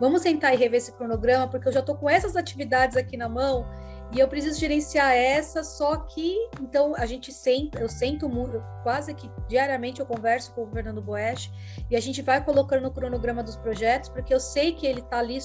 vamos 0.00 0.22
sentar 0.22 0.54
e 0.54 0.56
rever 0.56 0.78
esse 0.78 0.92
cronograma, 0.92 1.48
porque 1.48 1.68
eu 1.68 1.72
já 1.72 1.80
estou 1.80 1.96
com 1.96 2.08
essas 2.08 2.36
atividades 2.36 2.96
aqui 2.96 3.16
na 3.16 3.28
mão 3.28 3.66
e 4.12 4.20
eu 4.20 4.28
preciso 4.28 4.60
gerenciar 4.60 5.12
essa, 5.12 5.64
só 5.64 5.96
que 5.96 6.36
então 6.60 6.94
a 6.96 7.04
gente 7.04 7.32
senta, 7.32 7.80
eu 7.80 7.88
sento 7.88 8.28
muito, 8.28 8.62
quase 8.82 9.12
que 9.12 9.28
diariamente 9.48 10.00
eu 10.00 10.06
converso 10.06 10.52
com 10.52 10.62
o 10.62 10.70
Fernando 10.70 11.02
Boesch 11.02 11.50
e 11.90 11.96
a 11.96 12.00
gente 12.00 12.22
vai 12.22 12.42
colocando 12.44 12.82
no 12.82 12.92
cronograma 12.92 13.42
dos 13.42 13.56
projetos, 13.56 14.08
porque 14.08 14.32
eu 14.32 14.38
sei 14.38 14.72
que 14.72 14.86
ele 14.86 15.00
está 15.00 15.18
ali 15.18 15.38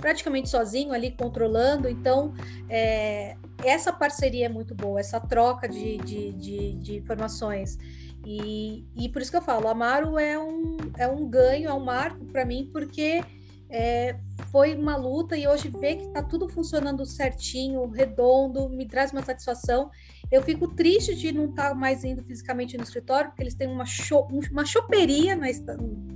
praticamente 0.00 0.48
sozinho 0.48 0.92
ali 0.92 1.10
controlando. 1.10 1.88
Então, 1.88 2.34
é, 2.68 3.36
essa 3.64 3.92
parceria 3.92 4.46
é 4.46 4.48
muito 4.48 4.74
boa, 4.74 5.00
essa 5.00 5.20
troca 5.20 5.68
de, 5.68 5.98
de, 5.98 6.32
de, 6.32 6.72
de 6.74 6.96
informações. 6.96 7.78
E, 8.24 8.84
e, 8.96 9.08
por 9.08 9.22
isso 9.22 9.30
que 9.30 9.36
eu 9.36 9.42
falo, 9.42 9.68
Amaro 9.68 10.18
é 10.18 10.38
um, 10.38 10.76
é 10.98 11.08
um 11.08 11.28
ganho, 11.28 11.68
é 11.68 11.72
um 11.72 11.80
marco 11.80 12.24
para 12.26 12.44
mim, 12.44 12.68
porque 12.70 13.22
é, 13.70 14.16
foi 14.50 14.74
uma 14.74 14.96
luta 14.96 15.36
e 15.36 15.46
hoje 15.46 15.68
ver 15.68 15.96
que 15.96 16.04
está 16.04 16.22
tudo 16.22 16.48
funcionando 16.48 17.06
certinho, 17.06 17.86
redondo, 17.88 18.68
me 18.68 18.86
traz 18.86 19.12
uma 19.12 19.22
satisfação. 19.22 19.90
Eu 20.30 20.42
fico 20.42 20.68
triste 20.74 21.14
de 21.14 21.32
não 21.32 21.46
estar 21.46 21.70
tá 21.70 21.74
mais 21.74 22.04
indo 22.04 22.22
fisicamente 22.22 22.76
no 22.76 22.82
escritório, 22.82 23.30
porque 23.30 23.42
eles 23.42 23.54
têm 23.54 23.68
uma, 23.68 23.86
cho 23.86 24.26
uma 24.50 24.66
choperia 24.66 25.36
na, 25.36 25.46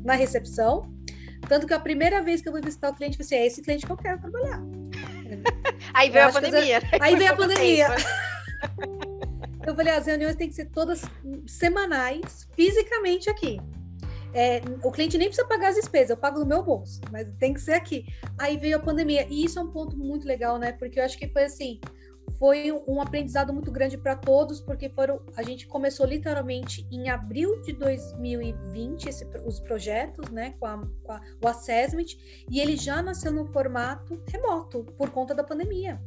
na 0.05 0.15
recepção. 0.15 0.93
Tanto 1.49 1.67
que 1.67 1.75
a 1.75 1.81
primeira 1.81 2.23
vez 2.23 2.41
que 2.41 2.49
eu 2.49 2.53
fui 2.53 2.61
visitar 2.61 2.91
o 2.91 2.95
cliente, 2.95 3.19
eu 3.19 3.25
falei 3.25 3.39
assim, 3.39 3.45
é 3.45 3.47
esse 3.47 3.63
cliente 3.63 3.87
que 3.87 3.93
eu 3.93 3.97
quero 3.97 4.21
trabalhar. 4.21 4.63
Aí 5.93 6.11
veio 6.11 6.29
a 6.29 6.33
pandemia. 6.33 6.81
Né? 6.81 6.89
Aí 7.01 7.17
veio 7.17 7.33
a 7.33 7.37
pandemia. 7.37 7.89
eu 9.67 9.75
falei, 9.75 9.93
as 9.93 10.07
reuniões 10.07 10.37
têm 10.37 10.49
que 10.49 10.55
ser 10.55 10.67
todas 10.67 11.03
semanais, 11.47 12.49
fisicamente 12.55 13.29
aqui. 13.29 13.61
É, 14.33 14.61
o 14.83 14.91
cliente 14.91 15.17
nem 15.17 15.29
precisa 15.29 15.47
pagar 15.47 15.69
as 15.69 15.77
despesas, 15.77 16.11
eu 16.11 16.17
pago 16.17 16.41
no 16.41 16.47
meu 16.47 16.61
bolso, 16.61 17.01
mas 17.13 17.29
tem 17.39 17.55
que 17.55 17.61
ser 17.61 17.75
aqui. 17.75 18.05
Aí 18.37 18.57
veio 18.57 18.77
a 18.77 18.81
pandemia, 18.81 19.27
e 19.31 19.45
isso 19.45 19.61
é 19.61 19.63
um 19.63 19.71
ponto 19.71 19.97
muito 19.97 20.27
legal, 20.27 20.59
né? 20.59 20.73
Porque 20.73 20.99
eu 20.99 21.05
acho 21.05 21.17
que 21.17 21.29
foi 21.29 21.45
assim, 21.45 21.81
foi 22.39 22.73
um 22.87 23.01
aprendizado 23.01 23.53
muito 23.53 23.71
grande 23.71 23.97
para 23.97 24.17
todos, 24.17 24.61
porque 24.61 24.89
foram, 24.89 25.21
a 25.37 25.43
gente 25.43 25.67
começou 25.67 26.07
literalmente 26.07 26.87
em 26.91 27.09
abril 27.09 27.61
de 27.63 27.73
2020 27.73 29.09
esse, 29.09 29.27
os 29.45 29.61
projetos, 29.61 30.31
né, 30.31 30.55
com, 30.59 30.67
a, 30.67 30.83
com 31.03 31.13
a, 31.13 31.21
o 31.43 31.49
assessment, 31.49 32.17
e 32.51 32.61
ele 32.61 32.77
já 32.77 33.03
nasceu 33.03 33.33
no 33.33 33.47
formato 33.47 34.21
remoto 34.29 34.85
por 34.99 35.11
conta 35.11 35.35
da 35.35 35.45
pandemia. 35.45 36.01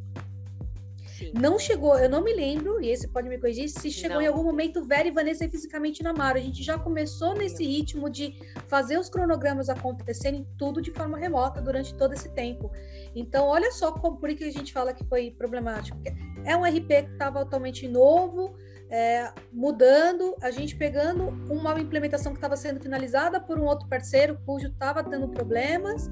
Sim. 1.18 1.32
Não 1.34 1.58
chegou, 1.58 1.98
eu 1.98 2.08
não 2.08 2.24
me 2.24 2.32
lembro, 2.32 2.80
e 2.80 2.90
esse 2.90 3.08
pode 3.08 3.28
me 3.28 3.40
corrigir, 3.40 3.68
se 3.70 3.90
chegou 3.90 4.18
não. 4.18 4.24
em 4.24 4.28
algum 4.28 4.44
momento 4.44 4.86
Vera 4.86 5.08
e 5.08 5.12
Vanessa 5.12 5.50
fisicamente 5.50 6.04
na 6.04 6.14
Mara. 6.14 6.38
A 6.38 6.42
gente 6.42 6.62
já 6.64 6.78
começou 6.78 7.34
nesse 7.34 7.66
ritmo 7.66 8.08
de 8.08 8.38
fazer 8.68 9.00
os 9.00 9.10
cronogramas 9.10 9.68
acontecerem 9.68 10.48
tudo 10.60 10.80
de 10.80 10.92
forma 10.92 11.18
remota 11.18 11.60
durante 11.60 11.96
todo 11.96 12.14
esse 12.14 12.30
tempo. 12.30 12.72
Então, 13.16 13.48
olha 13.48 13.72
só 13.72 13.92
como, 13.92 14.18
por 14.18 14.30
que 14.36 14.44
a 14.44 14.52
gente 14.52 14.72
fala 14.72 14.94
que 14.94 15.04
foi 15.06 15.32
problemático. 15.32 15.98
É 16.46 16.56
um 16.56 16.64
RP 16.64 16.88
que 16.88 17.12
estava 17.14 17.40
totalmente 17.40 17.88
novo, 17.88 18.56
é, 18.88 19.34
mudando, 19.52 20.36
a 20.40 20.52
gente 20.52 20.76
pegando 20.76 21.30
uma 21.52 21.80
implementação 21.80 22.32
que 22.32 22.38
estava 22.38 22.56
sendo 22.56 22.80
finalizada 22.80 23.42
por 23.42 23.58
um 23.58 23.64
outro 23.64 23.88
parceiro 23.90 24.40
cujo 24.46 24.68
estava 24.68 25.04
tendo 25.04 25.28
problemas 25.30 26.12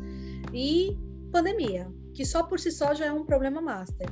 e 0.51 0.97
pandemia, 1.31 1.87
que 2.13 2.25
só 2.25 2.41
por 2.43 2.59
si 2.59 2.71
só 2.71 2.93
já 2.95 3.05
é 3.05 3.11
um 3.11 3.23
problema 3.23 3.61
master. 3.61 4.07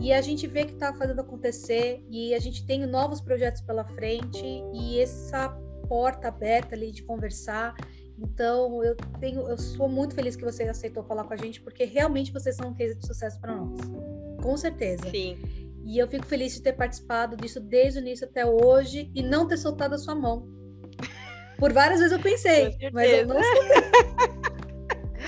E 0.00 0.12
a 0.12 0.20
gente 0.20 0.46
vê 0.46 0.64
que 0.64 0.72
está 0.72 0.94
fazendo 0.94 1.20
acontecer 1.20 2.02
e 2.08 2.34
a 2.34 2.38
gente 2.38 2.64
tem 2.66 2.86
novos 2.86 3.20
projetos 3.20 3.60
pela 3.60 3.84
frente 3.84 4.42
e 4.72 4.98
essa 4.98 5.50
porta 5.88 6.28
aberta 6.28 6.74
ali 6.74 6.90
de 6.90 7.02
conversar. 7.02 7.74
Então, 8.18 8.82
eu 8.82 8.96
tenho, 9.18 9.48
eu 9.48 9.58
sou 9.58 9.88
muito 9.88 10.14
feliz 10.14 10.36
que 10.36 10.44
você 10.44 10.64
aceitou 10.64 11.02
falar 11.04 11.24
com 11.24 11.34
a 11.34 11.36
gente, 11.36 11.60
porque 11.60 11.84
realmente 11.84 12.32
vocês 12.32 12.56
são 12.56 12.68
um 12.68 12.74
case 12.74 12.94
de 12.96 13.06
sucesso 13.06 13.38
para 13.40 13.54
nós. 13.56 13.78
Com 14.42 14.56
certeza. 14.56 15.08
Sim. 15.10 15.38
E 15.84 15.98
eu 15.98 16.08
fico 16.08 16.24
feliz 16.24 16.54
de 16.54 16.62
ter 16.62 16.74
participado 16.74 17.36
disso 17.36 17.60
desde 17.60 17.98
o 17.98 18.02
início 18.02 18.26
até 18.26 18.44
hoje 18.46 19.10
e 19.14 19.22
não 19.22 19.46
ter 19.46 19.56
soltado 19.56 19.94
a 19.94 19.98
sua 19.98 20.14
mão. 20.14 20.48
Por 21.58 21.72
várias 21.72 22.00
vezes 22.00 22.12
eu 22.12 22.22
pensei, 22.22 22.74
mas 22.92 23.10
eu 23.10 23.26
não 23.26 23.42
soltei. 23.42 24.40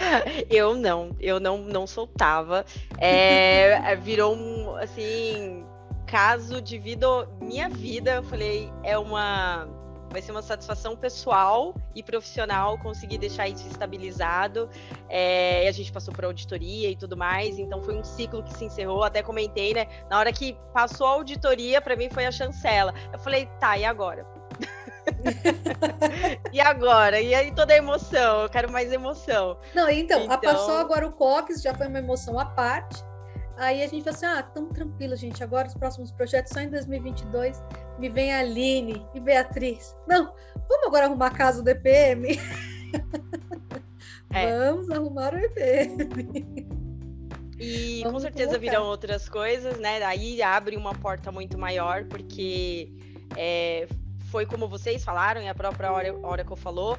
eu 0.50 0.74
não, 0.74 1.10
eu 1.20 1.40
não, 1.40 1.58
não 1.58 1.86
soltava. 1.86 2.64
É, 2.98 3.94
virou 3.96 4.34
um, 4.36 4.76
assim, 4.76 5.64
caso 6.06 6.60
de 6.60 6.78
vida, 6.78 7.06
minha 7.40 7.68
vida, 7.68 8.16
eu 8.16 8.22
falei, 8.22 8.70
é 8.82 8.98
uma, 8.98 9.66
vai 10.10 10.20
ser 10.20 10.30
uma 10.30 10.42
satisfação 10.42 10.94
pessoal 10.94 11.74
e 11.94 12.02
profissional 12.02 12.78
conseguir 12.78 13.18
deixar 13.18 13.48
isso 13.48 13.66
estabilizado. 13.66 14.68
É, 15.08 15.66
a 15.66 15.72
gente 15.72 15.90
passou 15.90 16.12
por 16.12 16.24
auditoria 16.24 16.90
e 16.90 16.96
tudo 16.96 17.16
mais, 17.16 17.58
então 17.58 17.82
foi 17.82 17.96
um 17.96 18.04
ciclo 18.04 18.42
que 18.42 18.52
se 18.52 18.64
encerrou. 18.64 19.02
Até 19.02 19.22
comentei, 19.22 19.72
né? 19.72 19.86
Na 20.10 20.18
hora 20.18 20.32
que 20.32 20.56
passou 20.72 21.06
a 21.06 21.10
auditoria, 21.10 21.80
para 21.80 21.96
mim 21.96 22.10
foi 22.10 22.26
a 22.26 22.30
chancela. 22.30 22.94
Eu 23.12 23.18
falei, 23.18 23.46
tá, 23.58 23.78
e 23.78 23.84
agora? 23.84 24.26
E 26.52 26.60
agora? 26.60 27.20
E 27.20 27.34
aí 27.34 27.52
toda 27.54 27.72
a 27.72 27.76
emoção, 27.76 28.42
eu 28.42 28.48
quero 28.48 28.70
mais 28.70 28.92
emoção. 28.92 29.58
Não, 29.74 29.88
então, 29.88 30.24
então... 30.24 30.40
passou 30.40 30.76
agora 30.76 31.06
o 31.06 31.12
Cox, 31.12 31.62
já 31.62 31.74
foi 31.74 31.88
uma 31.88 31.98
emoção 31.98 32.38
à 32.38 32.44
parte. 32.44 33.02
Aí 33.56 33.82
a 33.82 33.86
gente 33.86 34.02
falou 34.02 34.16
assim: 34.16 34.26
ah, 34.26 34.42
tão 34.42 34.68
tranquilo, 34.68 35.14
gente. 35.16 35.42
Agora 35.42 35.68
os 35.68 35.74
próximos 35.74 36.10
projetos 36.10 36.52
só 36.52 36.60
em 36.60 36.70
2022. 36.70 37.62
Me 37.98 38.08
vem 38.08 38.32
a 38.32 38.40
Aline 38.40 39.06
e 39.14 39.20
Beatriz. 39.20 39.94
Não, 40.06 40.32
vamos 40.68 40.86
agora 40.86 41.06
arrumar 41.06 41.28
a 41.28 41.30
casa 41.30 41.62
do 41.62 41.68
EPM. 41.68 42.38
É. 44.34 44.58
Vamos 44.66 44.88
arrumar 44.90 45.34
o 45.34 45.36
EPM. 45.36 46.72
E 47.58 48.02
vamos 48.02 48.14
com 48.14 48.20
certeza 48.20 48.48
colocar. 48.48 48.70
virão 48.70 48.86
outras 48.86 49.28
coisas, 49.28 49.78
né? 49.78 50.02
Aí 50.02 50.42
abre 50.42 50.76
uma 50.76 50.94
porta 50.94 51.30
muito 51.30 51.58
maior, 51.58 52.04
porque 52.06 52.90
é, 53.36 53.86
foi 54.32 54.46
como 54.46 54.66
vocês 54.66 55.04
falaram, 55.04 55.42
e 55.42 55.48
a 55.48 55.54
própria 55.54 55.92
Oracle 55.92 56.56
falou, 56.56 56.98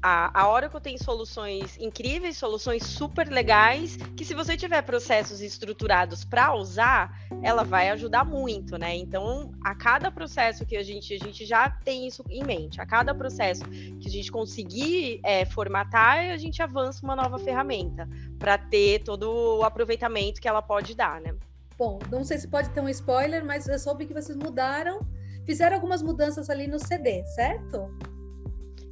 a, 0.00 0.40
a 0.40 0.48
Oracle 0.48 0.80
tem 0.80 0.96
soluções 0.96 1.76
incríveis, 1.76 2.36
soluções 2.36 2.84
super 2.84 3.28
legais, 3.28 3.96
que 4.16 4.24
se 4.24 4.32
você 4.32 4.56
tiver 4.56 4.80
processos 4.82 5.40
estruturados 5.40 6.24
para 6.24 6.54
usar, 6.54 7.16
ela 7.42 7.64
vai 7.64 7.90
ajudar 7.90 8.24
muito, 8.24 8.76
né? 8.78 8.94
Então, 8.96 9.52
a 9.64 9.74
cada 9.74 10.08
processo 10.08 10.64
que 10.64 10.76
a 10.76 10.84
gente, 10.84 11.12
a 11.14 11.18
gente 11.18 11.44
já 11.44 11.68
tem 11.68 12.06
isso 12.06 12.24
em 12.30 12.44
mente, 12.44 12.80
a 12.80 12.86
cada 12.86 13.12
processo 13.12 13.64
que 13.64 14.06
a 14.06 14.10
gente 14.10 14.30
conseguir 14.30 15.20
é, 15.24 15.44
formatar, 15.44 16.30
a 16.30 16.36
gente 16.36 16.62
avança 16.62 17.04
uma 17.04 17.16
nova 17.16 17.40
ferramenta 17.40 18.08
para 18.38 18.56
ter 18.56 19.02
todo 19.02 19.58
o 19.58 19.64
aproveitamento 19.64 20.40
que 20.40 20.46
ela 20.46 20.62
pode 20.62 20.94
dar, 20.94 21.20
né? 21.20 21.34
Bom, 21.76 21.98
não 22.08 22.22
sei 22.22 22.38
se 22.38 22.46
pode 22.46 22.70
ter 22.70 22.80
um 22.80 22.88
spoiler, 22.88 23.44
mas 23.44 23.66
eu 23.66 23.78
soube 23.78 24.06
que 24.06 24.14
vocês 24.14 24.36
mudaram, 24.36 25.00
fizeram 25.44 25.76
algumas 25.76 26.02
mudanças 26.02 26.48
ali 26.50 26.66
no 26.66 26.78
CD, 26.78 27.24
certo? 27.26 27.90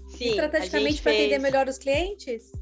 Sim, 0.08 0.30
estrategicamente 0.30 1.02
para 1.02 1.12
fez... 1.12 1.24
atender 1.24 1.38
melhor 1.38 1.68
os 1.68 1.78
clientes? 1.78 2.52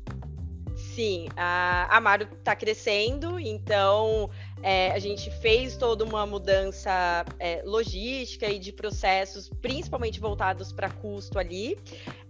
Sim, 0.77 1.29
a 1.37 1.97
Amaro 1.97 2.29
está 2.39 2.55
crescendo, 2.55 3.39
então 3.39 4.31
é, 4.63 4.91
a 4.91 4.99
gente 4.99 5.31
fez 5.41 5.77
toda 5.77 6.05
uma 6.05 6.27
mudança 6.27 7.25
é, 7.39 7.63
logística 7.65 8.49
e 8.49 8.59
de 8.59 8.73
processos, 8.73 9.49
principalmente 9.61 10.19
voltados 10.19 10.73
para 10.73 10.91
custo 10.91 11.39
ali, 11.39 11.77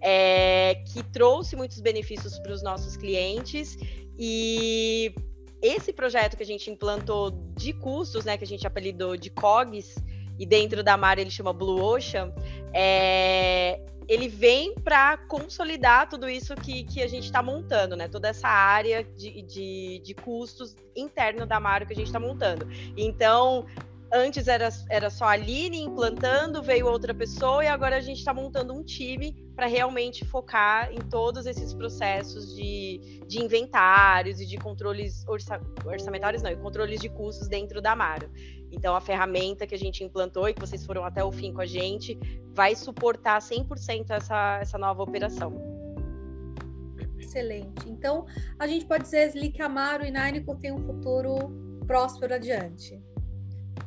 é, 0.00 0.82
que 0.92 1.02
trouxe 1.02 1.56
muitos 1.56 1.80
benefícios 1.80 2.38
para 2.38 2.52
os 2.52 2.62
nossos 2.62 2.96
clientes. 2.96 3.76
E 4.18 5.14
esse 5.62 5.92
projeto 5.92 6.36
que 6.36 6.42
a 6.42 6.46
gente 6.46 6.70
implantou 6.70 7.30
de 7.56 7.72
custos, 7.72 8.24
né, 8.24 8.36
que 8.36 8.44
a 8.44 8.46
gente 8.46 8.66
apelidou 8.66 9.16
de 9.16 9.30
COGS, 9.30 9.94
e 10.38 10.46
dentro 10.46 10.82
da 10.82 10.94
Amaro 10.94 11.20
ele 11.20 11.30
chama 11.30 11.52
Blue 11.52 11.82
Ocean, 11.82 12.32
é, 12.72 13.80
ele 14.08 14.28
vem 14.28 14.74
para 14.74 15.18
consolidar 15.18 16.08
tudo 16.08 16.28
isso 16.28 16.54
que, 16.54 16.84
que 16.84 17.02
a 17.02 17.06
gente 17.06 17.24
está 17.24 17.42
montando, 17.42 17.94
né? 17.94 18.08
Toda 18.08 18.28
essa 18.28 18.48
área 18.48 19.04
de, 19.04 19.42
de, 19.42 20.00
de 20.02 20.14
custos 20.14 20.74
interno 20.96 21.46
da 21.46 21.60
marca 21.60 21.86
que 21.86 21.92
a 21.92 21.96
gente 21.96 22.06
está 22.06 22.18
montando. 22.18 22.66
Então, 22.96 23.66
antes 24.12 24.48
era, 24.48 24.68
era 24.88 25.10
só 25.10 25.26
a 25.26 25.30
Aline 25.30 25.80
implantando, 25.80 26.62
veio 26.62 26.86
outra 26.86 27.14
pessoa 27.14 27.64
e 27.64 27.66
agora 27.66 27.96
a 27.96 28.00
gente 28.00 28.18
está 28.18 28.32
montando 28.32 28.72
um 28.72 28.82
time 28.82 29.34
para 29.54 29.66
realmente 29.66 30.24
focar 30.24 30.92
em 30.92 30.98
todos 30.98 31.46
esses 31.46 31.74
processos 31.74 32.54
de, 32.54 33.20
de 33.26 33.42
inventários 33.42 34.40
e 34.40 34.46
de 34.46 34.56
controles 34.56 35.26
orça, 35.26 35.60
orçamentários, 35.84 36.42
não, 36.42 36.50
e 36.50 36.56
controles 36.56 37.00
de 37.00 37.08
custos 37.08 37.48
dentro 37.48 37.80
da 37.80 37.92
Amaro. 37.92 38.30
Então, 38.70 38.94
a 38.94 39.00
ferramenta 39.00 39.66
que 39.66 39.74
a 39.74 39.78
gente 39.78 40.04
implantou 40.04 40.48
e 40.48 40.54
que 40.54 40.60
vocês 40.60 40.84
foram 40.84 41.04
até 41.04 41.24
o 41.24 41.32
fim 41.32 41.52
com 41.52 41.60
a 41.60 41.66
gente 41.66 42.18
vai 42.54 42.74
suportar 42.74 43.40
100% 43.40 44.10
essa, 44.10 44.58
essa 44.60 44.78
nova 44.78 45.02
operação. 45.02 45.54
Excelente. 47.18 47.88
Então, 47.88 48.26
a 48.58 48.66
gente 48.66 48.84
pode 48.84 49.04
dizer 49.04 49.32
que 49.32 49.62
Amaro 49.62 50.04
e 50.04 50.10
Nainico 50.10 50.54
têm 50.56 50.72
um 50.72 50.84
futuro 50.84 51.50
próspero 51.86 52.34
adiante. 52.34 53.02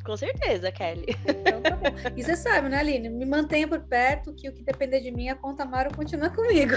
Com 0.04 0.18
certeza, 0.18 0.72
Kelly. 0.72 1.16
Então, 1.26 1.62
tá 1.62 1.78
e 2.16 2.24
você 2.24 2.36
sabe, 2.36 2.70
né, 2.70 2.80
Aline? 2.80 3.10
Me 3.10 3.26
mantenha 3.26 3.68
por 3.68 3.80
perto, 3.82 4.34
que 4.34 4.50
o 4.50 4.54
que 4.54 4.64
depender 4.64 5.02
de 5.02 5.12
mim, 5.12 5.30
a 5.30 5.36
conta 5.36 5.64
Amaro 5.64 5.96
continua 5.96 6.30
comigo. 6.30 6.74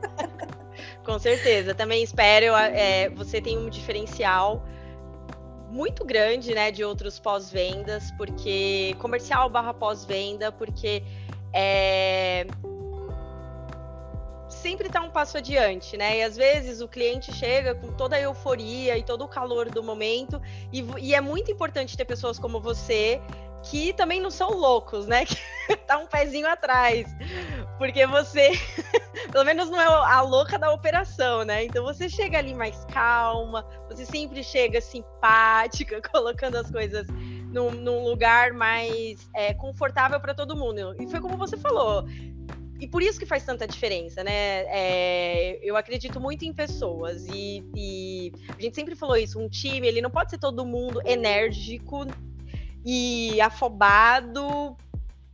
Com 1.04 1.18
certeza. 1.18 1.74
Também 1.74 2.02
espero, 2.02 2.54
é, 2.54 3.08
você 3.10 3.40
tem 3.40 3.58
um 3.58 3.68
diferencial 3.68 4.64
muito 5.70 6.04
grande, 6.04 6.54
né, 6.54 6.70
de 6.70 6.84
outros 6.84 7.18
pós-vendas, 7.18 8.10
porque 8.12 8.94
comercial 8.98 9.48
barra 9.48 9.72
pós-venda, 9.72 10.50
porque 10.50 11.02
é, 11.52 12.46
sempre 14.60 14.86
está 14.86 15.00
um 15.00 15.10
passo 15.10 15.38
adiante, 15.38 15.96
né? 15.96 16.18
E 16.18 16.22
às 16.22 16.36
vezes 16.36 16.80
o 16.80 16.88
cliente 16.88 17.32
chega 17.32 17.74
com 17.74 17.92
toda 17.92 18.16
a 18.16 18.20
euforia 18.20 18.96
e 18.96 19.02
todo 19.02 19.24
o 19.24 19.28
calor 19.28 19.70
do 19.70 19.82
momento, 19.82 20.40
e, 20.72 20.84
e 21.00 21.14
é 21.14 21.20
muito 21.20 21.50
importante 21.50 21.96
ter 21.96 22.04
pessoas 22.04 22.38
como 22.38 22.60
você 22.60 23.20
que 23.62 23.92
também 23.92 24.20
não 24.20 24.30
são 24.30 24.50
loucos, 24.50 25.06
né? 25.06 25.24
Que 25.70 25.76
tá 25.76 25.98
um 25.98 26.06
pezinho 26.06 26.48
atrás. 26.48 27.06
Porque 27.78 28.04
você, 28.04 28.50
pelo 29.30 29.44
menos 29.44 29.70
não 29.70 29.80
é 29.80 29.86
a 29.86 30.20
louca 30.20 30.58
da 30.58 30.72
operação, 30.72 31.44
né? 31.44 31.64
Então 31.64 31.84
você 31.84 32.08
chega 32.08 32.38
ali 32.38 32.52
mais 32.54 32.84
calma, 32.86 33.64
você 33.88 34.04
sempre 34.04 34.42
chega 34.42 34.80
simpática, 34.80 36.00
colocando 36.10 36.56
as 36.56 36.70
coisas 36.70 37.06
num, 37.52 37.70
num 37.70 38.02
lugar 38.02 38.52
mais 38.52 39.28
é, 39.34 39.54
confortável 39.54 40.18
para 40.18 40.34
todo 40.34 40.56
mundo. 40.56 40.96
E 40.98 41.06
foi 41.06 41.20
como 41.20 41.36
você 41.36 41.56
falou. 41.56 42.04
E 42.80 42.88
por 42.88 43.02
isso 43.02 43.18
que 43.18 43.26
faz 43.26 43.44
tanta 43.44 43.68
diferença, 43.68 44.24
né? 44.24 44.64
É, 44.68 45.60
eu 45.62 45.76
acredito 45.76 46.18
muito 46.18 46.46
em 46.46 46.52
pessoas 46.52 47.26
e, 47.28 47.62
e 47.76 48.32
a 48.48 48.60
gente 48.60 48.74
sempre 48.74 48.96
falou 48.96 49.16
isso. 49.16 49.38
Um 49.38 49.48
time, 49.48 49.86
ele 49.86 50.00
não 50.00 50.10
pode 50.10 50.30
ser 50.30 50.38
todo 50.38 50.64
mundo 50.64 51.02
enérgico 51.04 52.06
e 52.84 53.38
afobado 53.40 54.76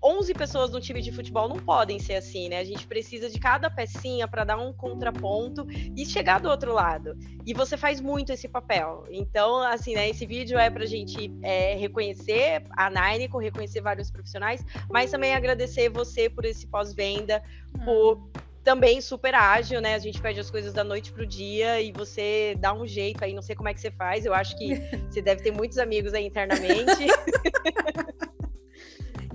11 0.02 0.34
pessoas 0.34 0.70
no 0.70 0.80
time 0.80 1.00
de 1.00 1.10
futebol 1.10 1.48
não 1.48 1.56
podem 1.56 1.98
ser 1.98 2.14
assim, 2.14 2.48
né? 2.48 2.58
A 2.58 2.64
gente 2.64 2.86
precisa 2.86 3.28
de 3.28 3.38
cada 3.38 3.70
pecinha 3.70 4.28
para 4.28 4.44
dar 4.44 4.56
um 4.58 4.72
contraponto 4.72 5.66
e 5.96 6.04
chegar 6.04 6.40
do 6.40 6.48
outro 6.48 6.72
lado. 6.72 7.16
E 7.44 7.54
você 7.54 7.76
faz 7.76 8.00
muito 8.00 8.32
esse 8.32 8.48
papel. 8.48 9.04
Então, 9.10 9.58
assim, 9.62 9.94
né? 9.94 10.08
Esse 10.08 10.26
vídeo 10.26 10.58
é 10.58 10.70
para 10.70 10.84
a 10.84 10.86
gente 10.86 11.32
é, 11.42 11.74
reconhecer 11.74 12.64
a 12.70 12.90
Nineco, 12.90 13.38
reconhecer 13.38 13.80
vários 13.80 14.10
profissionais, 14.10 14.64
mas 14.90 15.10
também 15.10 15.34
agradecer 15.34 15.88
você 15.88 16.28
por 16.28 16.44
esse 16.44 16.66
pós-venda, 16.66 17.42
por 17.84 18.28
ah. 18.34 18.40
também 18.62 19.00
super 19.00 19.34
ágil, 19.34 19.80
né? 19.80 19.94
A 19.94 19.98
gente 19.98 20.20
pede 20.20 20.38
as 20.38 20.50
coisas 20.50 20.72
da 20.72 20.84
noite 20.84 21.10
pro 21.10 21.26
dia 21.26 21.80
e 21.80 21.90
você 21.90 22.56
dá 22.60 22.72
um 22.72 22.86
jeito 22.86 23.24
aí, 23.24 23.32
não 23.34 23.42
sei 23.42 23.56
como 23.56 23.68
é 23.68 23.74
que 23.74 23.80
você 23.80 23.90
faz, 23.90 24.24
eu 24.24 24.34
acho 24.34 24.56
que 24.58 24.76
você 25.10 25.22
deve 25.22 25.42
ter 25.42 25.50
muitos 25.50 25.78
amigos 25.78 26.14
aí 26.14 26.26
internamente. 26.26 27.06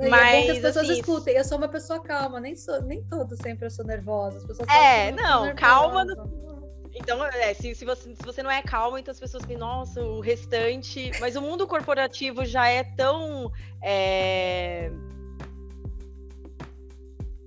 Mas, 0.09 0.33
é 0.33 0.39
bom 0.39 0.45
que 0.45 0.51
as 0.51 0.59
pessoas 0.59 0.89
assim, 0.89 0.99
escutem. 0.99 1.35
Eu 1.35 1.43
sou 1.43 1.57
uma 1.57 1.67
pessoa 1.67 1.99
calma, 1.99 2.39
nem 2.39 2.55
sou, 2.55 2.81
nem 2.81 3.03
todo 3.03 3.35
sempre 3.41 3.65
eu 3.65 3.71
sou 3.71 3.85
nervosa. 3.85 4.37
As 4.37 4.45
pessoas 4.45 4.67
é, 4.69 5.11
não, 5.11 5.53
calma. 5.55 6.05
No... 6.05 6.89
Então, 6.93 7.23
é, 7.23 7.53
se, 7.53 7.73
se, 7.73 7.85
você, 7.85 8.15
se 8.15 8.23
você 8.23 8.43
não 8.43 8.51
é 8.51 8.61
calma, 8.61 8.99
então 8.99 9.11
as 9.11 9.19
pessoas 9.19 9.45
pensam, 9.45 9.67
nossa, 9.67 10.01
o 10.01 10.19
restante. 10.19 11.11
Mas 11.21 11.35
o 11.35 11.41
mundo 11.41 11.67
corporativo 11.67 12.45
já 12.45 12.67
é 12.67 12.83
tão. 12.83 13.51
É... 13.81 14.91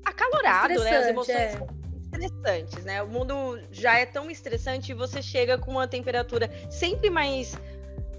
acalorado, 0.04 0.82
né? 0.82 0.96
As 0.96 1.06
emoções. 1.08 1.36
É 1.36 1.84
estressantes, 2.14 2.84
né? 2.84 3.02
O 3.02 3.08
mundo 3.08 3.60
já 3.70 3.98
é 3.98 4.06
tão 4.06 4.30
estressante 4.30 4.92
e 4.92 4.94
você 4.94 5.20
chega 5.20 5.58
com 5.58 5.72
uma 5.72 5.88
temperatura 5.88 6.50
sempre 6.70 7.10
mais 7.10 7.56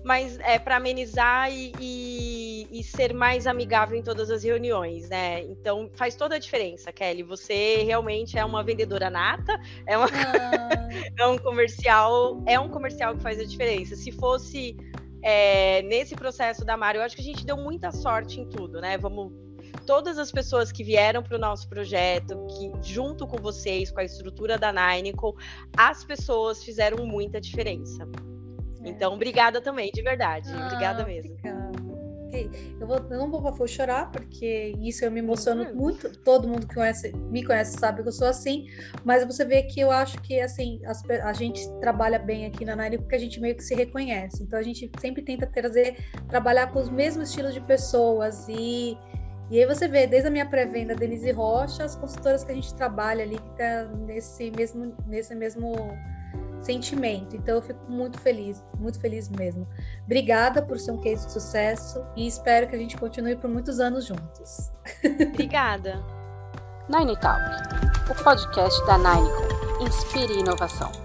mas 0.05 0.37
é 0.41 0.59
para 0.59 0.75
amenizar 0.75 1.51
e, 1.51 1.73
e, 1.79 2.67
e, 2.71 2.83
ser 2.83 3.11
mais 3.11 3.47
amigável 3.47 3.97
em 3.97 4.03
todas 4.03 4.29
as 4.29 4.43
reuniões, 4.43 5.09
né? 5.09 5.41
Então 5.45 5.89
faz 5.95 6.15
toda 6.15 6.35
a 6.35 6.39
diferença, 6.39 6.91
Kelly. 6.93 7.23
Você 7.23 7.77
realmente 7.83 8.37
é 8.37 8.45
uma 8.45 8.63
vendedora 8.63 9.09
nata, 9.09 9.59
é, 9.87 9.97
uma... 9.97 10.05
ah. 10.05 10.89
é 11.17 11.25
um 11.25 11.39
comercial, 11.39 12.39
é 12.45 12.59
um 12.59 12.69
comercial 12.69 13.15
que 13.15 13.23
faz 13.23 13.39
a 13.39 13.45
diferença. 13.45 13.95
Se 13.95 14.11
fosse 14.11 14.77
é, 15.23 15.81
nesse 15.81 16.13
processo 16.15 16.63
da 16.63 16.77
Mário, 16.77 16.99
eu 16.99 17.03
acho 17.03 17.15
que 17.15 17.23
a 17.23 17.25
gente 17.25 17.43
deu 17.43 17.57
muita 17.57 17.91
sorte 17.91 18.39
em 18.39 18.47
tudo, 18.47 18.79
né? 18.79 18.99
Vamos 18.99 19.33
todas 19.87 20.19
as 20.19 20.31
pessoas 20.31 20.71
que 20.71 20.83
vieram 20.83 21.23
para 21.23 21.35
o 21.35 21.39
nosso 21.39 21.67
projeto, 21.67 22.45
que 22.45 22.71
junto 22.93 23.25
com 23.25 23.37
vocês, 23.37 23.89
com 23.89 24.01
a 24.01 24.03
estrutura 24.03 24.55
da 24.55 24.71
Nineco, 24.71 25.35
as 25.75 26.03
pessoas 26.03 26.63
fizeram 26.63 27.07
muita 27.07 27.41
diferença. 27.41 28.07
Então, 28.85 29.13
obrigada 29.13 29.61
também, 29.61 29.91
de 29.91 30.01
verdade. 30.01 30.49
Ah, 30.51 30.67
obrigada 30.67 31.05
mesmo. 31.05 31.31
Obrigada. 31.31 31.65
Eu, 32.79 32.87
vou, 32.87 32.97
eu 32.97 33.17
não 33.17 33.31
vou, 33.31 33.41
vou 33.53 33.67
chorar, 33.67 34.11
porque 34.11 34.75
isso 34.81 35.05
eu 35.05 35.11
me 35.11 35.19
emociono 35.19 35.63
uhum. 35.63 35.75
muito. 35.75 36.09
Todo 36.19 36.47
mundo 36.47 36.67
que 36.67 36.75
conhece, 36.75 37.11
me 37.13 37.43
conhece 37.43 37.77
sabe 37.77 38.01
que 38.01 38.09
eu 38.09 38.11
sou 38.11 38.27
assim. 38.27 38.67
Mas 39.03 39.25
você 39.25 39.45
vê 39.45 39.63
que 39.63 39.79
eu 39.79 39.91
acho 39.91 40.21
que 40.21 40.39
assim 40.41 40.81
as, 40.85 41.01
a 41.09 41.33
gente 41.33 41.67
trabalha 41.79 42.19
bem 42.19 42.45
aqui 42.45 42.65
na 42.65 42.75
Nine 42.75 42.97
porque 42.97 43.15
a 43.15 43.19
gente 43.19 43.39
meio 43.39 43.55
que 43.55 43.63
se 43.63 43.73
reconhece. 43.73 44.43
Então 44.43 44.59
a 44.59 44.63
gente 44.63 44.91
sempre 44.99 45.21
tenta 45.21 45.47
trazer, 45.47 45.95
trabalhar 46.27 46.71
com 46.71 46.79
os 46.79 46.89
mesmos 46.89 47.29
estilos 47.29 47.53
de 47.53 47.61
pessoas 47.61 48.47
e 48.49 48.97
E 49.49 49.59
aí 49.59 49.65
você 49.65 49.87
vê, 49.87 50.07
desde 50.07 50.27
a 50.27 50.31
minha 50.31 50.45
pré-venda, 50.45 50.95
Denise 50.95 51.31
Rocha, 51.31 51.85
as 51.85 51.95
consultoras 51.95 52.43
que 52.43 52.51
a 52.51 52.55
gente 52.55 52.73
trabalha 52.75 53.23
ali, 53.23 53.37
que 53.37 53.49
tá 53.51 53.85
nesse 54.05 54.51
mesmo, 54.51 54.95
nesse 55.07 55.35
mesmo 55.35 55.73
sentimento. 56.65 57.35
Então 57.35 57.55
eu 57.55 57.61
fico 57.61 57.79
muito 57.89 58.19
feliz, 58.19 58.63
muito 58.79 58.99
feliz 58.99 59.29
mesmo. 59.29 59.67
Obrigada 60.05 60.61
por 60.61 60.79
ser 60.79 60.91
um 60.91 60.97
case 60.97 61.25
de 61.25 61.31
sucesso 61.31 62.03
e 62.15 62.27
espero 62.27 62.67
que 62.67 62.75
a 62.75 62.79
gente 62.79 62.97
continue 62.97 63.35
por 63.35 63.49
muitos 63.49 63.79
anos 63.79 64.05
juntos. 64.05 64.71
Obrigada. 65.29 66.03
Nine 66.89 67.17
Talk, 67.19 67.41
o 68.11 68.23
podcast 68.23 68.85
da 68.85 68.97
Ninecom. 68.97 69.55
Inspire 69.81 70.39
inovação. 70.39 71.04